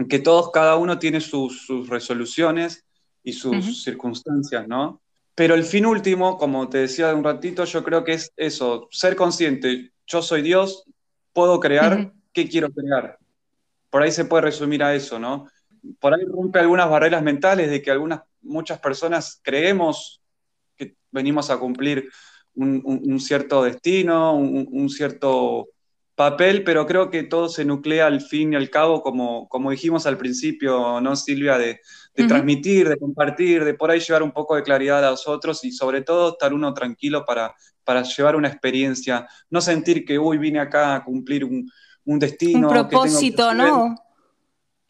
[0.10, 2.86] que todos, cada uno tiene sus, sus resoluciones,
[3.24, 5.02] y sus circunstancias, ¿no?
[5.36, 8.88] Pero el fin último, como te decía de un ratito, yo creo que es eso,
[8.92, 10.84] ser consciente, yo soy Dios,
[11.34, 13.18] puedo crear, ¿qué quiero crear?
[13.90, 15.48] Por ahí se puede resumir a eso, ¿no?
[16.00, 20.22] Por ahí rompe algunas barreras mentales de que algunas, muchas personas creemos
[20.76, 22.10] que venimos a cumplir
[22.56, 25.70] un, cierto destino, un, cierto
[26.20, 30.06] papel, pero creo que todo se nuclea al fin y al cabo, como, como dijimos
[30.06, 31.58] al principio, ¿no, Silvia?
[31.58, 31.80] De,
[32.14, 35.64] de transmitir, de compartir, de por ahí llevar un poco de claridad a los otros
[35.64, 37.56] y sobre todo estar uno tranquilo para,
[37.86, 41.72] para llevar una experiencia, no sentir que, uy, vine acá a cumplir un,
[42.04, 42.68] destino.
[42.68, 43.96] Un propósito, ¿no?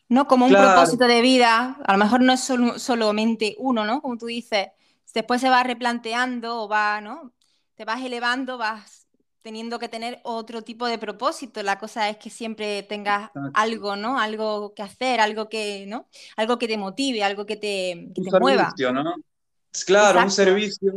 [0.07, 4.01] No como un propósito de vida, a lo mejor no es solamente uno, ¿no?
[4.01, 4.69] Como tú dices,
[5.13, 7.33] después se va replanteando o va, ¿no?
[7.75, 9.08] Te vas elevando, vas
[9.41, 11.63] teniendo que tener otro tipo de propósito.
[11.63, 14.19] La cosa es que siempre tengas algo, ¿no?
[14.19, 16.07] Algo que hacer, algo que, ¿no?
[16.35, 18.73] Algo que te motive, algo que te, que te mueva.
[18.93, 19.15] ¿no?
[19.85, 20.93] Claro, un servicio,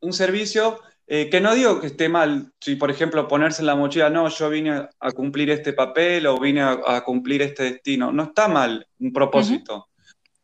[0.00, 0.78] un servicio
[1.08, 4.28] eh, que no digo que esté mal, si por ejemplo ponerse en la mochila, no,
[4.28, 8.88] yo vine a cumplir este papel o vine a, cumplir este destino, no está mal
[8.98, 9.88] un propósito,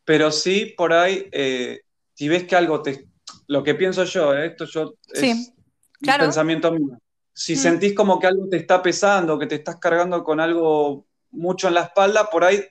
[0.05, 1.81] pero sí por ahí, eh,
[2.15, 3.09] si ves que algo te...
[3.49, 6.97] Lo que pienso yo, eh, esto yo es un pensamiento mío.
[7.35, 11.69] Si sentís como que algo te está pesando, que te estás cargando con algo mucho
[11.69, 12.63] en la espalda, por ahí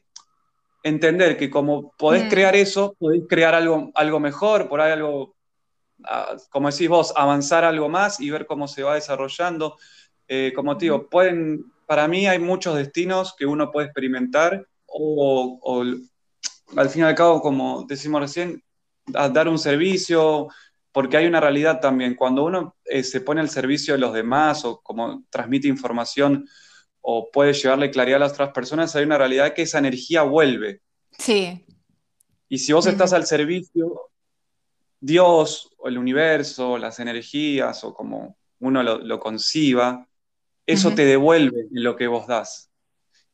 [0.83, 2.29] entender que como podés mm.
[2.29, 5.35] crear eso, podés crear algo, algo mejor, por ahí algo
[6.49, 9.77] como decís vos, avanzar algo más y ver cómo se va desarrollando.
[10.27, 15.83] Eh, como te digo, pueden, para mí hay muchos destinos que uno puede experimentar o,
[16.75, 18.63] al fin y al cabo, como decimos recién,
[19.05, 20.47] dar un servicio,
[20.91, 22.15] porque hay una realidad también.
[22.15, 26.47] Cuando uno eh, se pone al servicio de los demás o como transmite información
[27.01, 30.81] o puede llevarle claridad a las otras personas, hay una realidad que esa energía vuelve.
[31.17, 31.65] Sí.
[32.49, 34.09] Y si vos estás al servicio,
[34.99, 40.07] Dios o el universo, las energías o como uno lo, conciba,
[40.65, 42.69] eso te devuelve lo que vos das.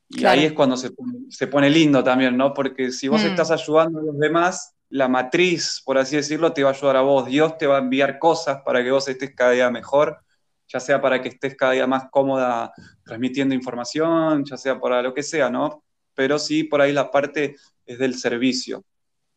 [0.09, 2.53] Y ahí es cuando se pone, lindo también, ¿no?
[2.53, 3.25] Porque si vos mm.
[3.25, 7.01] estás ayudando a los demás, la matriz, por así decirlo, te va a ayudar a
[7.01, 7.25] vos.
[7.25, 10.23] Dios te va a enviar cosas para que vos estés cada día mejor,
[10.67, 12.71] ya sea para que estés cada día más cómoda
[13.03, 15.83] transmitiendo información, ya sea para lo que sea, ¿no?
[16.13, 18.83] Pero sí, por ahí la parte es del servicio,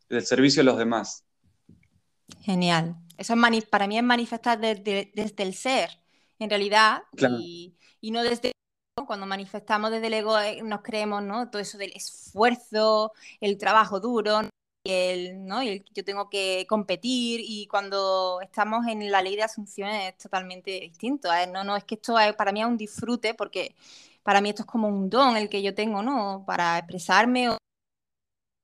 [0.09, 1.25] del servicio a los demás.
[2.43, 2.97] Genial.
[3.17, 5.91] Eso es para mí es manifestar desde, el ser,
[6.39, 7.03] en realidad,
[7.39, 8.53] y, no desde
[9.07, 11.51] cuando manifestamos desde el ego eh, nos creemos, ¿no?
[11.51, 14.50] Todo eso del esfuerzo, el trabajo duro, y
[14.85, 15.62] el, ¿no?
[15.62, 20.81] y yo tengo que competir y cuando estamos en la ley de asunción es totalmente
[20.81, 21.33] distinto.
[21.33, 21.47] ¿eh?
[21.47, 23.75] No, no, es que esto para mí es un disfrute porque
[24.23, 26.45] para mí esto es como un don el que yo tengo, ¿no?
[26.47, 27.49] Para expresarme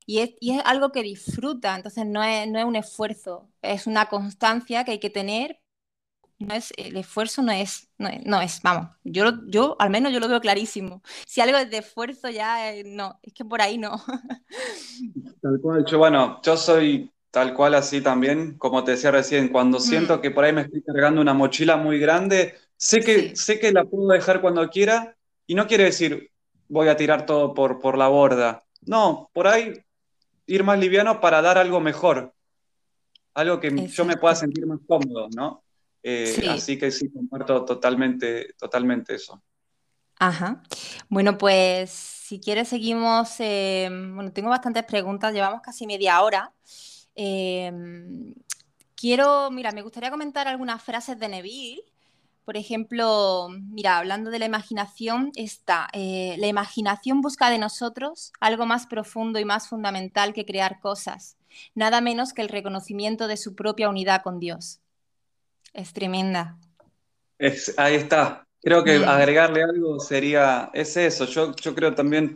[0.07, 3.87] y es, y es algo que disfruta, entonces no es, no es un esfuerzo, es
[3.87, 5.61] una constancia que hay que tener.
[6.38, 10.29] No es, el esfuerzo no es, no es, vamos, yo, yo al menos yo lo
[10.29, 11.03] veo clarísimo.
[11.27, 14.03] Si algo es de esfuerzo ya, eh, no, es que por ahí no.
[15.40, 19.79] Tal cual, yo bueno, yo soy tal cual así también, como te decía recién, cuando
[19.79, 20.20] siento mm.
[20.20, 23.85] que por ahí me estoy cargando una mochila muy grande, sé que, sé que la
[23.85, 25.14] puedo dejar cuando quiera
[25.46, 26.31] y no quiere decir
[26.68, 28.64] voy a tirar todo por, por la borda.
[28.83, 29.75] No, por ahí
[30.46, 32.33] ir más liviano para dar algo mejor,
[33.35, 35.62] algo que yo me pueda sentir más cómodo, ¿no?
[36.02, 39.42] Eh, así que sí, comparto totalmente, totalmente eso.
[40.18, 40.62] Ajá.
[41.09, 46.52] Bueno, pues si quieres seguimos, eh, bueno, tengo bastantes preguntas, llevamos casi media hora.
[47.14, 47.72] Eh,
[48.94, 51.85] quiero, mira, me gustaría comentar algunas frases de Neville
[52.46, 58.66] por ejemplo, mira, hablando de la imaginación, está, eh, la imaginación busca de nosotros algo
[58.66, 61.37] más profundo y más fundamental que crear cosas,
[61.74, 64.78] nada menos que el reconocimiento de su propia unidad con Dios.
[65.76, 66.56] Es tremenda.
[67.76, 68.46] ahí está.
[68.62, 72.34] Creo que agregarle algo sería, es eso, yo, yo creo también,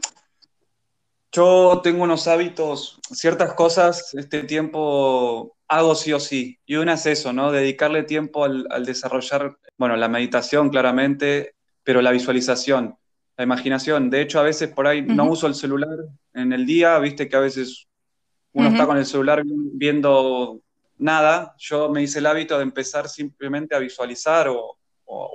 [1.32, 6.58] yo tengo unos hábitos, ciertas cosas, este tiempo hago sí o sí.
[6.66, 7.50] Y una es eso, ¿no?
[7.50, 12.94] Dedicarle tiempo al, desarrollar, bueno, la meditación claramente, pero la visualización,
[13.38, 14.10] la imaginación.
[14.10, 15.96] De hecho, a veces por ahí no uso el celular
[16.34, 17.88] en el día, viste que a veces
[18.52, 20.60] uno está con el celular viendo
[21.00, 21.54] nada.
[21.58, 24.76] Yo me hice el hábito de empezar simplemente a visualizar o,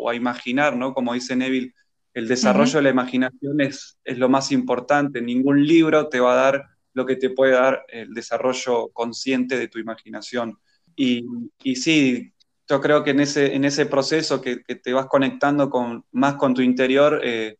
[0.09, 0.93] a imaginar, ¿no?
[0.93, 1.73] Como dice Neville,
[2.13, 5.21] el desarrollo de la imaginación es, es lo más importante.
[5.21, 9.67] Ningún libro te va a dar lo que te puede dar el desarrollo consciente de
[9.67, 10.57] tu imaginación.
[10.95, 11.25] Y,
[11.61, 12.33] y sí,
[12.67, 16.53] yo creo que en ese, en ese proceso que, te vas conectando con, más con
[16.53, 17.57] tu interior, eh,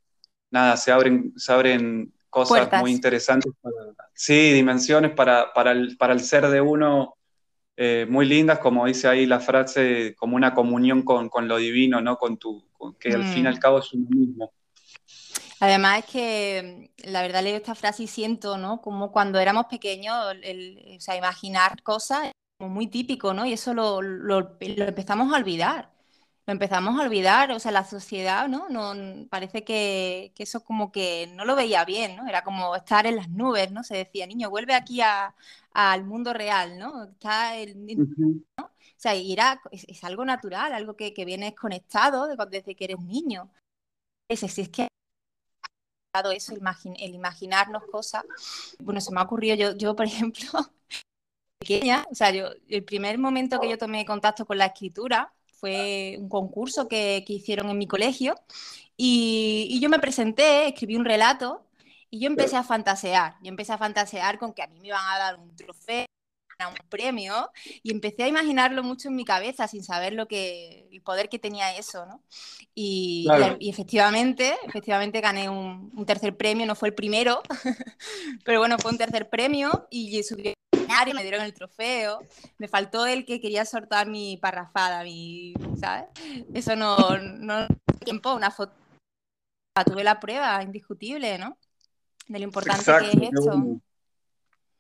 [0.52, 3.52] nada, se abren, se abren cosas muy interesantes,
[4.14, 7.16] sí, dimensiones para, para, el, para, el, ser de uno
[7.78, 12.00] eh, muy lindas, como dice ahí la frase, como una comunión con, con lo divino,
[12.02, 12.18] ¿no?
[12.18, 12.64] Con tu,
[13.00, 13.60] que al fin y al mm.
[13.60, 14.52] cabo es uno mismo.
[15.60, 18.82] Además es que mm, la verdad leo esta frase y siento, ¿no?
[18.82, 23.46] Como cuando éramos pequeños, o sea, imaginar cosas como muy típico, ¿no?
[23.46, 24.00] Y eso lo,
[24.60, 25.92] empezamos a olvidar.
[26.48, 28.70] Lo empezamos a olvidar, o sea, la sociedad, ¿no?
[28.70, 28.94] no
[29.30, 32.28] parece que, eso como que no lo veía bien, ¿no?
[32.28, 33.84] Era como estar en las nubes, ¿no?
[33.84, 35.02] Se decía, niño, vuelve aquí
[35.76, 37.04] al mundo real, ¿no?
[37.04, 37.86] Está el,
[38.58, 38.64] ¿no?
[38.66, 43.00] O sea, y era, es, algo natural, algo que, que vienes conectado desde que eres
[43.02, 43.52] niño.
[44.30, 44.88] Es, es que
[46.34, 48.24] eso, el, imaginarnos cosas.
[48.80, 50.50] Bueno, se me ha ocurrido, yo, yo por ejemplo,
[51.60, 56.16] pequeña, o sea, yo, el primer momento que yo tomé contacto con la escritura fue
[56.20, 58.36] un concurso que, que hicieron en mi colegio
[58.96, 61.65] y, y, yo me presenté, escribí un relato
[62.16, 63.36] y yo empecé a fantasear.
[63.42, 66.06] Yo empecé a fantasear con que a mí me iban a dar un trofeo
[66.60, 67.52] un premio
[67.84, 71.38] y empecé a imaginarlo mucho en mi cabeza sin saber lo que el poder que
[71.38, 72.24] tenía eso, ¿no?
[72.74, 73.28] Y,
[73.60, 77.42] y, efectivamente, efectivamente gané un, un, tercer premio, no fue el primero,
[78.46, 80.54] pero bueno, fue un tercer premio y subí
[80.90, 82.22] al me dieron el trofeo,
[82.58, 86.06] me faltó el que quería soltar mi parrafada, mi, ¿sabes?
[86.54, 87.68] Eso no, no
[88.06, 88.74] tiempo, una foto,
[89.86, 91.58] tuve la prueba indiscutible, ¿no?
[92.28, 93.58] De lo importante que es esto.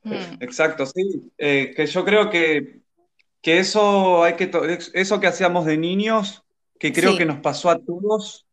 [0.03, 0.37] Mm.
[0.39, 1.31] Exacto, sí.
[1.37, 2.81] Eh, que yo creo que,
[3.41, 4.51] que, eso hay que
[4.93, 6.43] eso que hacíamos de niños,
[6.79, 8.45] que creo que nos pasó a todos,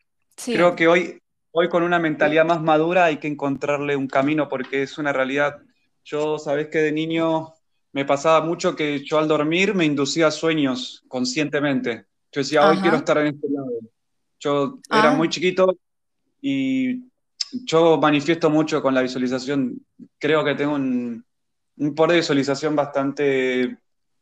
[0.44, 4.82] creo que hoy, hoy con una mentalidad más madura hay que encontrarle un camino porque
[4.82, 5.58] es una realidad.
[6.04, 7.52] Yo, sabes que de niño
[7.92, 12.06] me pasaba mucho que yo al dormir me inducía sueños conscientemente.
[12.32, 13.70] Yo decía, hoy quiero estar en este lado.
[14.40, 15.14] Yo era ah.
[15.14, 15.76] muy chiquito
[16.40, 17.11] y
[17.64, 19.84] yo manifiesto mucho con la visualización.
[20.18, 21.24] Creo que tengo un,
[21.76, 23.78] un poder de visualización bastante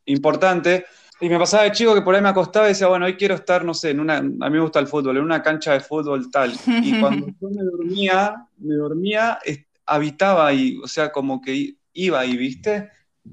[0.07, 0.87] importante.
[1.21, 3.35] Y me pasaba de chico que por ahí me acostaba y decía, bueno, hoy quiero
[3.35, 5.81] estar, no sé, en una, a mí me gusta el fútbol, en una cancha de
[5.81, 6.53] fútbol tal.
[6.83, 9.39] Y cuando yo me dormía, me dormía,
[9.85, 12.91] habitaba ahí, o sea, como que iba ahí, ¿viste?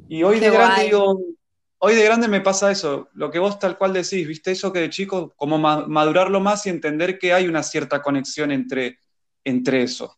[0.09, 1.21] Y hoy de grande digo,
[1.77, 4.51] hoy de grande me pasa eso, lo que vos tal cual decís, ¿viste?
[4.51, 8.99] Eso que de chico, como madurarlo más y entender que hay una cierta conexión entre,
[9.47, 10.17] entre eso.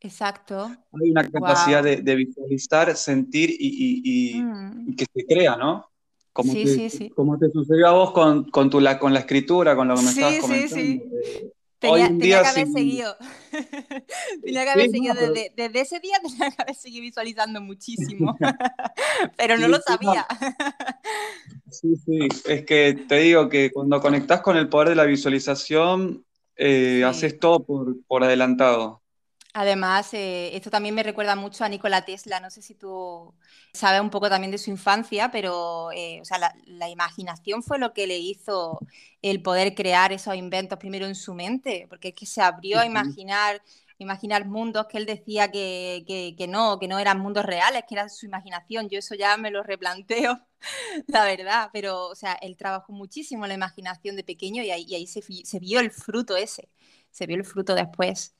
[0.00, 0.64] Exacto.
[0.64, 4.90] Hay una capacidad de, visualizar, sentir mm.
[4.90, 5.88] y, que se crea, ¿no?
[6.32, 7.10] Como sí, te, sí, sí.
[7.10, 10.02] Como te sucedió a vos con, con, tu, la, con la escritura, con lo que
[10.02, 10.74] me estabas comentando.
[10.74, 11.52] Sí, sí, sí.
[11.78, 13.16] Tenía, tenía que haber seguido.
[14.42, 18.36] tenía que haber seguido desde, desde, ese día, tenía que haber seguido visualizando muchísimo.
[19.36, 20.26] Pero no lo sabía.
[21.70, 22.28] sí, sí.
[22.46, 26.24] Es que te digo que cuando conectás con el poder de la visualización,
[26.64, 29.02] eh, haces todo por, por adelantado.
[29.54, 32.40] Además, eh, esto también me recuerda mucho a Nikola Tesla.
[32.40, 33.34] No sé si tú
[33.74, 37.92] sabes un poco también de su infancia, pero eh, o sea, la, imaginación fue lo
[37.92, 38.78] que le hizo
[39.20, 42.86] el poder crear esos inventos primero en su mente, porque es que se abrió a
[42.86, 43.60] imaginar,
[44.02, 48.08] imaginar mundos que él decía que, que, no, que no eran mundos reales, que era
[48.08, 48.88] su imaginación.
[48.88, 50.40] Yo eso ya me lo replanteo,
[51.06, 54.84] la verdad, pero o sea, él trabajó muchísimo en la imaginación de pequeño y ahí,
[54.88, 56.68] y ahí se, se vio el fruto ese,
[57.10, 58.34] se vio el fruto después.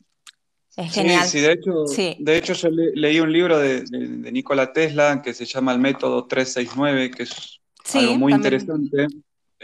[0.77, 1.29] Es genial.
[1.29, 1.85] Sí, de hecho,
[2.18, 6.27] de hecho yo leí un libro de, de, Nikola Tesla que se llama El Método
[6.27, 7.61] 369, que es
[7.94, 9.07] algo muy interesante.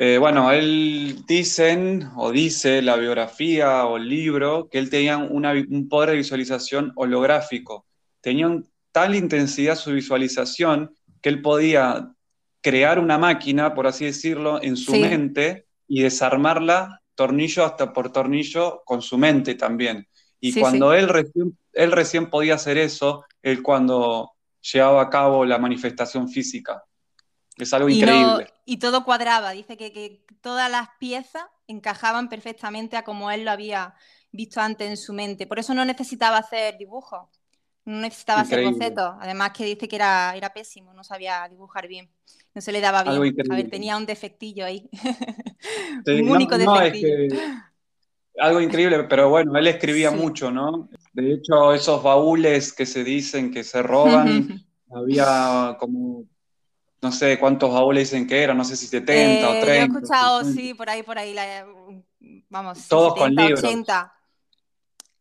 [0.00, 5.88] Eh, bueno, él dicen, o dice la biografía o el libro, que él tenía un
[5.88, 7.84] poder de visualización holográfico.
[8.20, 8.48] Tenía
[8.92, 12.12] tal intensidad su visualización que él podía
[12.60, 18.82] crear una máquina, por así decirlo, en su mente y desarmarla tornillo hasta por tornillo
[18.84, 20.06] con su mente también.
[20.38, 24.30] Y cuando Él, recién, él recién podía hacer eso, él cuando
[24.60, 26.84] llevaba a cabo la manifestación física.
[27.58, 28.52] Es algo increíble.
[28.64, 33.50] y todo cuadraba, dice que, que, todas las piezas encajaban perfectamente a como él lo
[33.50, 33.94] había
[34.32, 35.46] visto antes en su mente.
[35.46, 37.28] Por eso no necesitaba hacer dibujos,
[37.84, 39.14] no necesitaba hacer bocetos.
[39.20, 42.10] Además que dice que era, era pésimo, no sabía dibujar bien,
[42.54, 43.34] no se le daba bien.
[43.50, 44.88] A ver, tenía un defectillo ahí.
[46.06, 47.36] un único defectillo
[48.38, 50.88] algo increíble, pero bueno, él escribía mucho, ¿no?
[51.12, 56.24] De hecho, esos baúles que se dicen que se roban, había como,
[57.00, 59.62] no sé cuántos baúles dicen que eran, no sé si 70 o 30.
[59.62, 61.34] Eh, yo he escuchado, sí, por ahí, por ahí,
[62.48, 63.62] vamos, Todos con libros.
[63.62, 64.14] 80.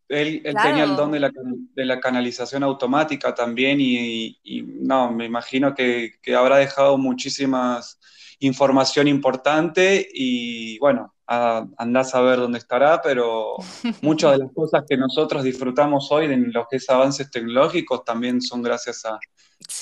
[0.10, 4.40] Él, tenía el don de la, canalización automática también y,
[4.80, 8.00] no, me imagino que, que habrá dejado muchísimas
[8.40, 13.56] información importante y bueno, andás a ver dónde estará, pero
[14.02, 18.42] muchas de las cosas que nosotros disfrutamos hoy en lo que es avances tecnológicos también
[18.42, 19.20] son gracias a,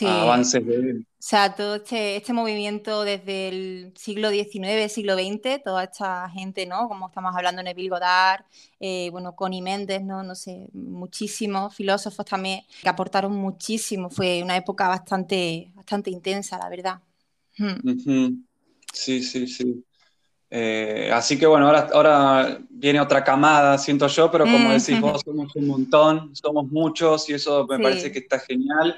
[0.02, 1.08] avances de él.
[1.08, 6.66] O sea, todo este, este, movimiento desde el siglo XIX, siglo XX, toda esta gente,
[6.66, 6.88] ¿no?
[6.88, 8.46] Como estamos hablando, Neville Goddard,
[8.80, 10.24] eh, bueno, Connie Méndez, ¿no?
[10.24, 14.10] No sé, muchísimos filósofos también que aportaron muchísimo.
[14.10, 17.02] Fue una época bastante, bastante intensa, la verdad.
[17.58, 18.44] Hmm.
[18.94, 19.85] Sí, sí, sí.
[20.58, 25.22] Eh, así que bueno, ahora, ahora viene otra camada, siento yo, pero como decís vos,
[25.26, 28.98] somos un montón, somos muchos y eso me parece que está genial.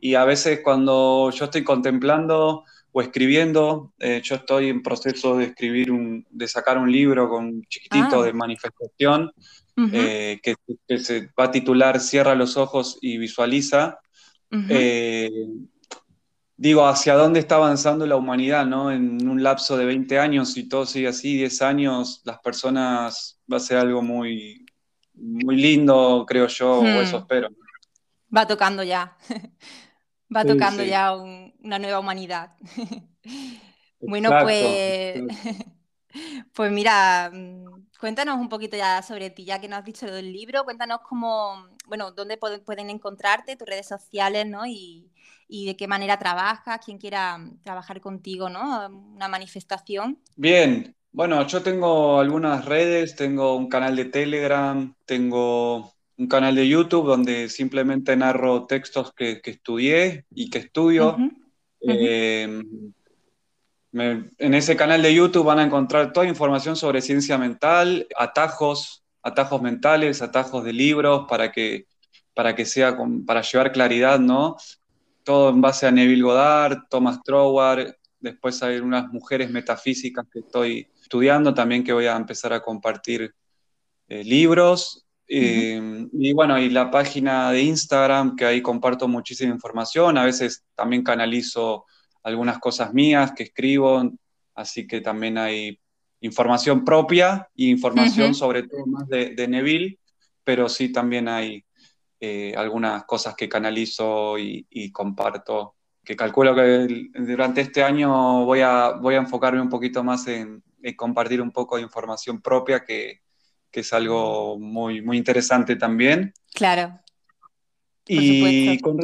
[0.00, 5.46] Y a veces cuando yo estoy contemplando o escribiendo, eh, yo estoy en proceso de
[5.46, 8.24] escribir, un, de sacar un libro con chiquitito ah.
[8.26, 9.32] de manifestación
[9.90, 13.98] eh, que, se va a titular Cierra los ojos y visualiza.
[16.58, 18.90] Digo, hacia dónde está avanzando la humanidad, ¿no?
[18.90, 23.56] En un lapso de 20 años, si todo sigue así, 10 años, las personas va
[23.56, 24.66] a ser algo muy,
[25.14, 27.20] muy lindo, creo yo, o eso hmm.
[27.20, 27.48] espero.
[28.36, 29.16] Va tocando ya.
[30.34, 32.54] Va tocando ya una nueva humanidad.
[34.00, 35.22] bueno, pues,
[36.52, 37.32] pues mira,
[37.98, 41.66] cuéntanos un poquito ya sobre ti, ya que nos has dicho del libro, cuéntanos cómo,
[41.86, 44.66] bueno, dónde pueden encontrarte, tus redes sociales, ¿no?
[44.66, 45.10] Y,
[45.48, 48.86] y de qué manera trabajas, quien quiera mm, trabajar contigo, ¿no?
[48.88, 50.18] Una manifestación.
[50.36, 56.68] Bien, bueno, yo tengo algunas redes, tengo un canal de Telegram, tengo un canal de
[56.68, 61.16] YouTube donde simplemente narro textos que, estudié y que estudio.
[64.00, 69.62] En ese canal de YouTube van a encontrar toda información sobre ciencia mental, atajos, atajos
[69.62, 71.86] mentales, atajos de libros para que,
[72.34, 72.96] para que sea
[73.26, 74.56] para llevar claridad, ¿no?
[75.24, 80.88] Todo en base a Neville Goddard, Thomas Troward, después hay unas mujeres metafísicas que estoy
[81.00, 83.34] estudiando también que voy a empezar a compartir
[84.08, 90.16] eh, libros eh, y bueno, y la página de Instagram, que ahí comparto muchísima información,
[90.16, 91.84] a veces también canalizo
[92.22, 94.10] algunas cosas mías que escribo,
[94.54, 95.80] así que también hay
[96.20, 99.98] información propia y información sobre todo más de, Neville,
[100.42, 101.64] pero sí también hay
[102.20, 108.90] eh, algunas cosas que canalizo y, comparto, que calculo que durante este año voy a,
[108.92, 110.62] voy a enfocarme un poquito más en
[110.96, 113.20] compartir un poco de información propia que,
[113.70, 116.32] que es algo muy, muy interesante también.
[116.52, 116.98] Claro.
[118.06, 118.98] Y con,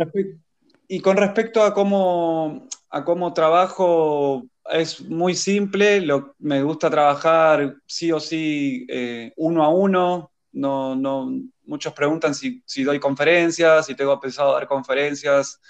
[0.89, 6.07] y con, respecto a cómo, a cómo trabajo, es muy simple,
[6.39, 11.29] me gusta trabajar sí o sí eh, uno a uno, no, no,
[11.65, 15.61] muchos preguntan si, doy conferencias, si tengo pensado dar conferencias.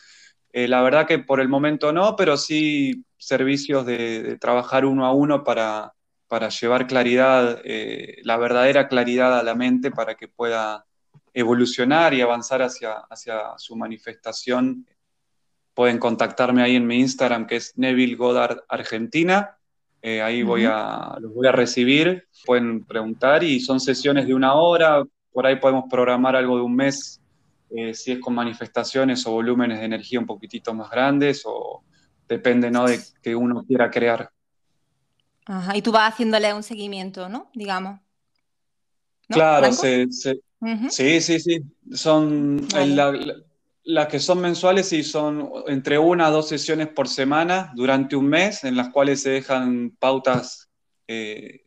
[0.52, 5.12] Eh, la verdad que por el momento no, pero sí servicios de trabajar uno a
[5.14, 5.94] uno para,
[6.60, 10.84] llevar claridad, eh, la verdadera claridad a la mente para que pueda
[11.32, 14.86] evolucionar y avanzar hacia su manifestación.
[15.74, 19.58] Pueden contactarme ahí en mi Instagram, que es Neville Goddard Argentina.
[20.00, 22.28] Eh, ahí voy a, los voy a recibir.
[22.44, 25.02] Pueden preguntar y son sesiones de una hora.
[25.32, 27.20] Por ahí podemos programar algo de un mes,
[27.70, 31.82] eh, si es con manifestaciones o volúmenes de energía un poquitito más grandes, o
[32.28, 32.86] depende ¿no?
[32.86, 34.30] de que uno quiera crear.
[35.46, 37.50] Ajá, y tú vas haciéndole un seguimiento, ¿no?
[37.54, 38.00] Digamos.
[39.28, 41.62] Claro, sí, sí, sí.
[41.92, 42.66] Son
[43.84, 48.26] las que son mensuales y son entre una a dos sesiones por semana durante un
[48.28, 50.70] mes, en las cuales se dejan pautas
[51.06, 51.66] eh,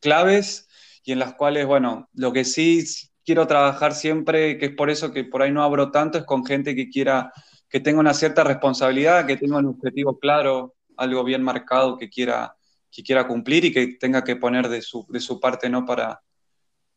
[0.00, 0.68] claves
[1.04, 2.84] y en las cuales, bueno, lo que sí
[3.24, 6.44] quiero trabajar siempre, que es por eso que por ahí no abro tanto, es con
[6.46, 7.32] gente que quiera,
[7.68, 12.54] que tenga una cierta responsabilidad, que tenga un objetivo claro, algo bien marcado, que quiera
[12.90, 15.84] que quiera cumplir y que tenga que poner de su, de su parte, ¿no?
[15.84, 16.22] Para,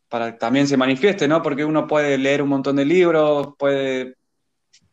[0.09, 1.41] para que también se manifieste, ¿no?
[1.41, 4.15] Porque uno puede leer un montón de libros, puede...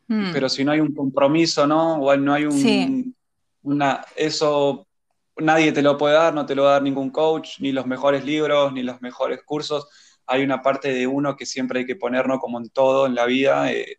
[0.09, 0.33] Hmm.
[0.33, 2.01] Pero si no hay un compromiso, ¿no?
[2.01, 3.15] O no hay un...
[3.63, 4.89] Una, eso
[5.37, 7.87] nadie te lo puede dar, no te lo va a dar ningún coach, ni los
[7.87, 9.89] mejores libros, ni los mejores cursos.
[10.27, 13.27] Hay una parte de uno que siempre hay que ponernos como en todo en la
[13.27, 13.99] vida, eh,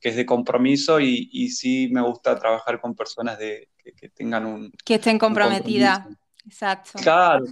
[0.00, 4.46] que es de compromiso y, y, sí me gusta trabajar con personas de, que, tengan
[4.46, 4.72] un...
[4.84, 6.06] Que estén comprometidas.
[6.44, 6.92] Exacto.
[7.02, 7.44] Claro,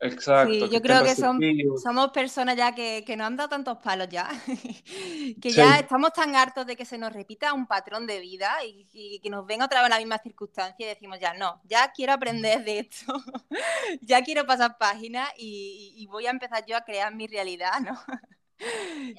[0.00, 0.52] exacto.
[0.52, 4.28] Sí, yo creo que somos personas ya que, que, nos han dado tantos palos ya,
[5.40, 9.20] que ya estamos tan hartos de que se nos repita un patrón de vida y,
[9.20, 12.64] que nos venga otra vez la misma circunstancia y decimos ya, no, ya quiero aprender
[12.64, 13.12] de esto,
[14.00, 17.98] ya quiero pasar páginas y, voy a empezar yo a crear mi realidad, ¿no?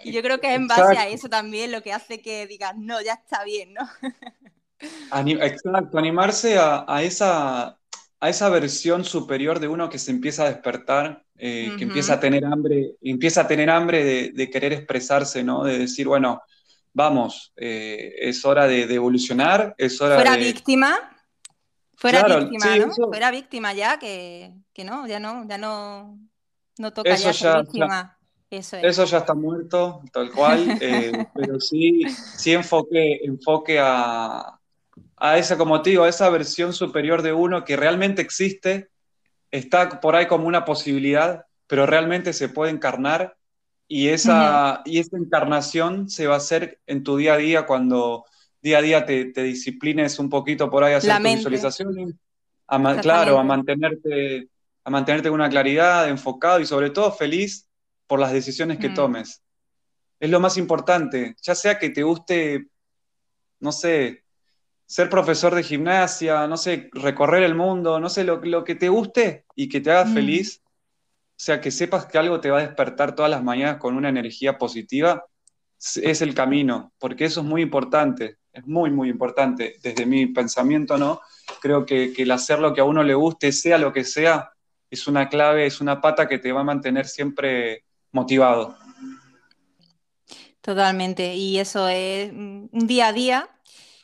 [0.04, 2.76] Y yo creo que es en base a eso también lo que hace que digas,
[2.78, 3.90] no, ya está bien, ¿no?
[5.12, 7.81] Exacto, animarse a, a esa
[8.22, 12.20] a esa versión superior de uno que se empieza a despertar, eh, que empieza a
[12.20, 15.64] tener hambre, empieza a tener hambre de, querer expresarse, ¿no?
[15.64, 16.40] De decir, bueno,
[16.94, 21.18] vamos, eh, es hora de, evolucionar, es hora Fuera víctima.
[21.96, 22.94] Fuera víctima, ¿no?
[22.94, 24.54] Fuera víctima ya, que,
[24.86, 26.20] no, ya no, ya no,
[26.78, 28.20] no toca ya ser víctima.
[28.52, 32.04] eso, ya está muerto, tal cual, eh, pero sí,
[32.38, 34.61] sí enfoque, enfoque a,
[35.24, 38.90] a esa, como te digo, a esa versión superior de uno que realmente existe,
[39.52, 43.38] está por ahí como una posibilidad, pero realmente se puede encarnar
[43.88, 48.26] y esa, y esa encarnación se va a hacer en tu día a día cuando
[48.64, 52.20] día a día te, disciplines un poquito por ahí a hacer tu visualización,
[53.02, 54.48] claro, a mantenerte,
[54.84, 57.68] a mantenerte con una claridad, enfocado y sobre todo feliz
[58.08, 59.44] por las decisiones que tomes.
[60.20, 62.70] Es lo más importante, ya sea que te guste,
[63.60, 64.24] no sé,
[64.92, 69.46] ser profesor de gimnasia, no sé, recorrer el mundo, no sé, lo, que te guste
[69.56, 70.14] y que te haga mm.
[70.14, 73.96] feliz, o sea, que sepas que algo te va a despertar todas las mañanas con
[73.96, 75.24] una energía positiva,
[75.78, 79.76] es el camino, porque eso es muy importante, es muy, muy importante.
[79.82, 81.22] Desde mi pensamiento, ¿no?
[81.62, 84.52] Creo que, que el hacer lo que a uno le guste, sea lo que sea,
[84.90, 88.76] es una clave, es una pata que te va a mantener siempre motivado.
[90.60, 93.50] Totalmente, y eso es un día a día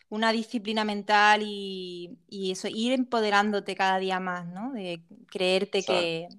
[0.09, 4.71] una disciplina mental y, eso, ir empoderándote cada día más, ¿no?
[4.71, 6.29] De creerte que,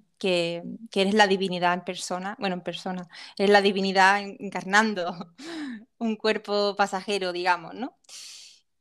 [0.93, 3.07] eres la divinidad en persona, bueno, en persona,
[3.37, 5.33] eres la divinidad encarnando
[5.97, 7.97] un cuerpo pasajero, digamos, ¿no?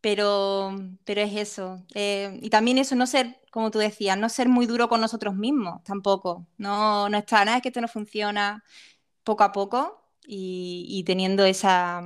[0.01, 1.85] Pero, pero es eso.
[1.95, 5.35] Eh, y también eso, no ser, como tú decías, no ser muy duro con nosotros
[5.35, 6.47] mismos tampoco.
[6.57, 8.65] No, no está, nada es que esto no funciona
[9.25, 12.03] poco a poco y teniendo esa,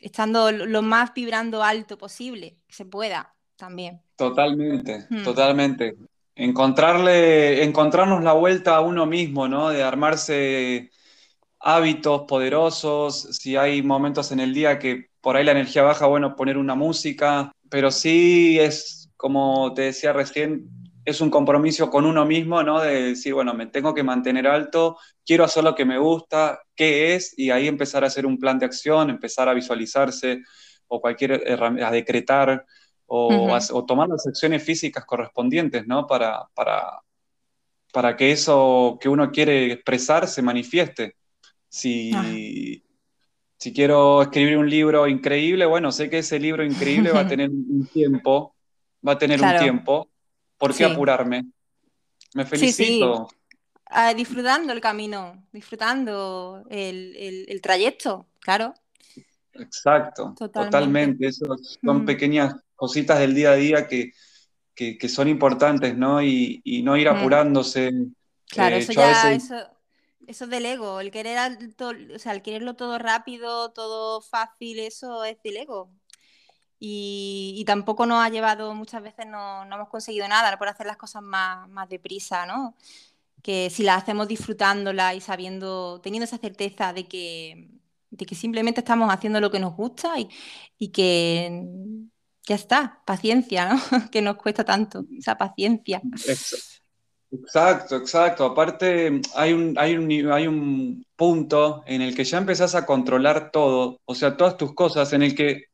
[0.00, 4.02] estando lo más vibrando alto posible, que se pueda también.
[4.16, 5.22] Totalmente, hmm.
[5.22, 5.96] totalmente.
[6.34, 9.68] Encontrarle, encontrarnos la vuelta a uno mismo, ¿no?
[9.68, 10.90] De armarse
[11.58, 16.34] hábitos poderosos, si hay momentos en el día que por ahí la energía baja, bueno,
[16.34, 20.68] poner una música, pero sí es, como te decía recién,
[21.10, 22.80] es un compromiso con uno mismo, ¿no?
[22.80, 27.14] De decir, bueno, me tengo que mantener alto, quiero hacer lo que me gusta, qué
[27.14, 30.42] es, y ahí empezar a hacer un plan de acción, empezar a visualizarse
[30.88, 32.66] o cualquier herramienta, a decretar
[33.06, 36.06] o, tomar las acciones físicas correspondientes, ¿no?
[36.06, 37.02] Para, para,
[37.92, 41.16] para que eso que uno quiere expresar se manifieste.
[41.68, 42.82] Si,
[43.56, 47.50] si quiero escribir un libro increíble, bueno, sé que ese libro increíble va a tener
[47.50, 48.54] un tiempo,
[49.06, 50.09] va a tener un tiempo,
[50.60, 51.46] ¿Por qué apurarme?
[52.34, 53.28] Me felicito.
[53.86, 58.74] Ah, disfrutando el camino, disfrutando el, trayecto, claro.
[59.54, 61.32] Exacto, totalmente.
[61.32, 62.04] son mm.
[62.04, 64.12] pequeñas cositas del día a día que,
[65.08, 66.22] son importantes, ¿no?
[66.22, 67.16] Y, no ir mm.
[67.16, 67.90] apurándose.
[68.46, 69.54] Claro, eh, eso ya, eso,
[70.26, 71.38] eso del ego, el querer,
[72.14, 75.90] o sea, el quererlo todo rápido, todo fácil, eso es del ego
[76.82, 81.22] y, tampoco nos ha llevado, muchas veces no, hemos conseguido nada por hacer las cosas
[81.22, 82.74] más, más deprisa, ¿no?
[83.42, 87.68] Que si las hacemos disfrutándolas y sabiendo, teniendo esa certeza de que,
[88.10, 90.28] de que simplemente estamos haciendo lo que nos gusta y,
[90.78, 91.66] y que
[92.46, 93.80] ya está, paciencia, ¿no?
[94.10, 96.00] que nos cuesta tanto, esa paciencia.
[97.32, 98.44] Exacto, exacto.
[98.44, 103.50] Aparte, hay un, hay, un, hay un punto en el que ya empezás a controlar
[103.50, 105.69] todo, o sea, todas tus cosas, en el que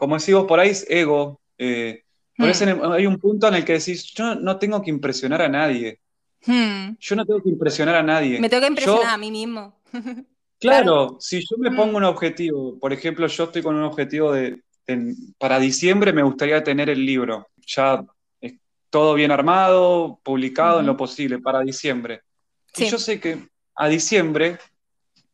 [0.00, 1.42] como decimos por ahí, es ego.
[1.58, 2.50] Eh, por hmm.
[2.50, 6.00] eso hay un punto en el que decís, yo no tengo que impresionar a nadie.
[6.46, 6.96] Hmm.
[6.98, 8.40] Yo no tengo que impresionar a nadie.
[8.40, 9.78] Me tengo que impresionar a mí mismo.
[10.58, 11.96] claro, si yo me pongo hmm.
[11.96, 14.62] un objetivo, por ejemplo, yo estoy con un objetivo de,
[15.36, 18.02] para diciembre me gustaría tener el libro, ya
[18.88, 22.22] todo bien armado, publicado en lo posible, para diciembre.
[22.74, 24.58] Y yo sé que a diciembre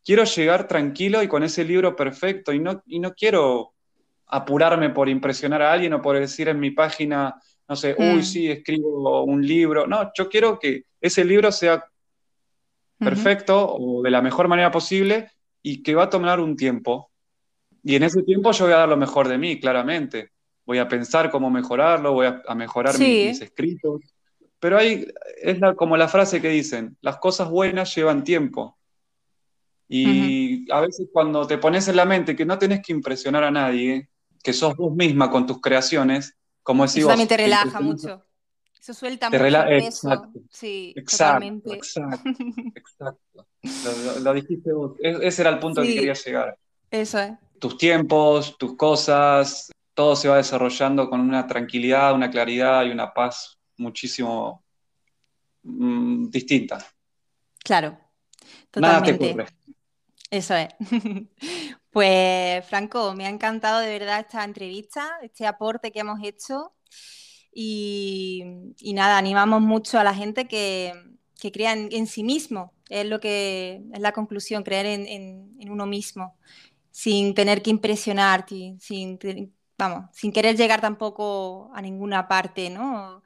[0.05, 3.76] quiero llegar tranquilo y con ese libro perfecto y no, y no quiero
[4.27, 8.23] apurarme por impresionar a alguien o por decir en mi página, no sé, uy, mm.
[8.23, 9.87] sí, escribo un libro.
[9.87, 11.85] No, yo quiero que ese libro sea
[12.99, 15.31] perfecto o de la mejor manera posible
[15.63, 17.11] y que va a tomar un tiempo.
[17.83, 20.31] Y en ese tiempo yo voy a dar lo mejor de mí, claramente.
[20.65, 24.01] Voy a pensar cómo mejorarlo, voy a, mejorar mis, escritos.
[24.59, 25.07] Pero hay,
[25.41, 28.77] es como la frase que dicen, las cosas buenas llevan tiempo.
[29.89, 33.53] Y a veces cuando te pones en la mente que no tenés que impresionar a
[33.53, 34.09] nadie,
[34.47, 38.25] que sos vos misma con tus creaciones, como decís Eso también te relaja mucho.
[38.81, 40.41] Eso suelta mucho Exacto.
[40.53, 42.31] Sí, exacto, exacto,
[42.77, 43.47] exacto.
[44.23, 44.93] Lo, dijiste vos.
[45.03, 46.57] E-, ese era el punto que quería llegar.
[46.93, 47.33] Eso es.
[47.59, 53.13] Tus tiempos, tus cosas, todo se va desarrollando con una tranquilidad, una claridad y una
[53.13, 54.63] paz muchísimo
[55.65, 56.87] mm, distinta.
[57.65, 57.99] Claro,
[58.71, 59.35] totalmente.
[59.35, 59.45] Nada
[60.31, 60.69] te Eso es.
[61.97, 66.75] Pues Franco, me ha encantado de verdad esta entrevista, este aporte que hemos hecho.
[67.51, 68.45] Y,
[68.93, 70.93] nada, animamos mucho a la gente que,
[71.55, 76.37] crea en, sí mismo, es lo que es la conclusión, creer en, uno mismo,
[76.91, 79.19] sin tener que impresionar, sin,
[79.79, 83.23] vamos, sin querer llegar tampoco a ninguna parte, ¿no?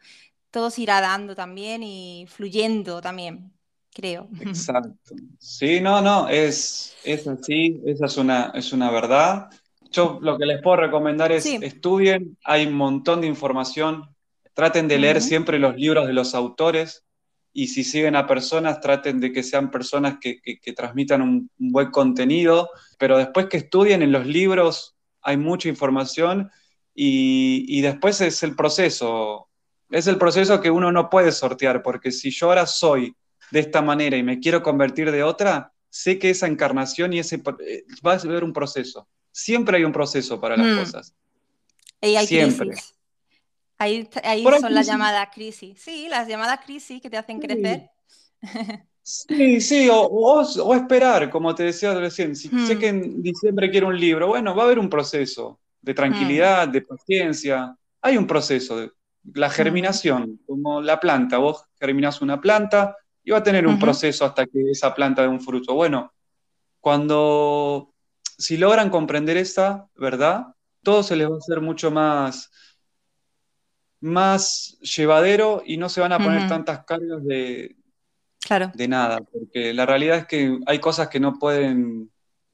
[0.53, 3.53] Todo se irá dando también y fluyendo también
[3.93, 4.29] creo.
[4.41, 5.15] Exacto.
[5.39, 9.49] Sí, no, no, es, es así, esa es una, es una verdad.
[9.91, 14.15] Yo lo que les puedo recomendar es estudien, hay un montón de información,
[14.55, 17.05] traten de leer siempre los libros de los autores
[17.53, 20.41] y si siguen a personas, traten de que sean personas que,
[20.75, 26.51] transmitan un, buen contenido, pero después que estudien en los libros hay mucha información
[26.95, 29.49] y, después es el proceso.
[29.91, 33.17] Es el proceso que uno no puede sortear, porque si yo ahora soy
[33.51, 37.43] de esta manera y me quiero convertir de otra, sé que esa encarnación y ese
[37.67, 39.09] eh, va a ser un proceso.
[39.33, 40.79] Siempre hay un proceso para las mm.
[40.79, 41.15] cosas.
[42.01, 42.69] Y hay Siempre.
[42.69, 42.95] crisis.
[43.79, 44.07] Ahí,
[44.61, 45.81] son las llamadas crisis.
[45.81, 47.91] Sí, las llamadas crisis que te hacen crecer.
[49.03, 52.37] Sí, sí, o, esperar, como te decía recién.
[52.37, 52.79] Si sé hmm.
[52.79, 56.73] que en diciembre quiero un libro, bueno, va a haber un proceso de tranquilidad, hmm.
[56.73, 57.77] de paciencia.
[58.03, 58.91] Hay un proceso, de,
[59.35, 61.39] la germinación, como la planta.
[61.39, 62.97] Vos germinás una planta
[63.31, 65.73] y va a tener un proceso hasta que esa planta dé un fruto.
[65.75, 66.13] Bueno,
[66.81, 67.95] cuando,
[68.37, 70.47] si logran comprender esa verdad,
[70.83, 72.51] todo se les va a hacer mucho más,
[74.01, 77.77] más llevadero y no se van a poner tantas cargas de,
[78.41, 78.73] Claro.
[78.75, 82.11] de nada, porque la realidad es que hay cosas que no pueden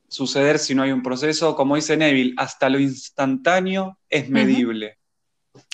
[0.08, 1.56] suceder si no hay un proceso.
[1.56, 4.98] Como dice Neville, hasta lo instantáneo es medible.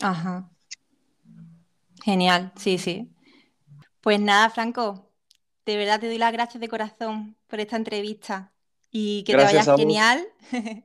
[0.00, 0.48] Ajá.
[2.04, 3.12] Genial, sí, sí.
[4.02, 5.08] Pues nada, Franco,
[5.64, 8.52] de verdad te doy las gracias de corazón por esta entrevista
[8.90, 10.26] y que te vayas genial.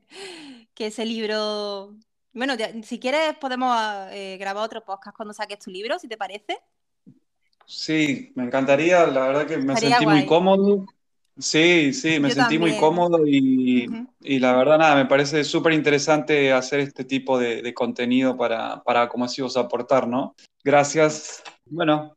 [0.75, 1.95] que ese libro.
[2.33, 2.53] Bueno,
[2.83, 3.75] si quieres, podemos
[4.11, 6.59] eh, grabar otro podcast cuando saques tu libro, si te parece.
[7.65, 10.85] Sí, me encantaría, la verdad que me sentí muy cómodo.
[11.39, 13.87] Sí, sí, me sentí muy cómodo y,
[14.21, 19.25] la verdad nada, me parece súper interesante hacer este tipo de, contenido para, para, como
[19.25, 20.35] decimos, aportar, ¿no?
[20.63, 21.43] Gracias.
[21.65, 22.16] Bueno,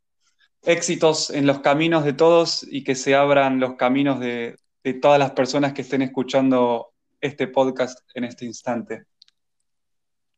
[0.63, 5.19] éxitos en los caminos de todos y que se abran los caminos de, de todas
[5.19, 9.05] las personas que estén escuchando este podcast en este instante.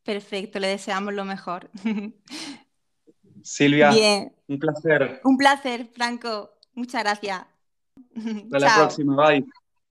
[0.02, 1.70] Perfecto, le deseamos lo mejor.
[3.42, 3.90] Silvia,
[4.46, 5.20] un placer.
[5.24, 6.52] Un placer, Franco.
[6.74, 7.44] Muchas gracias.
[8.16, 9.46] Hasta la próxima, bye.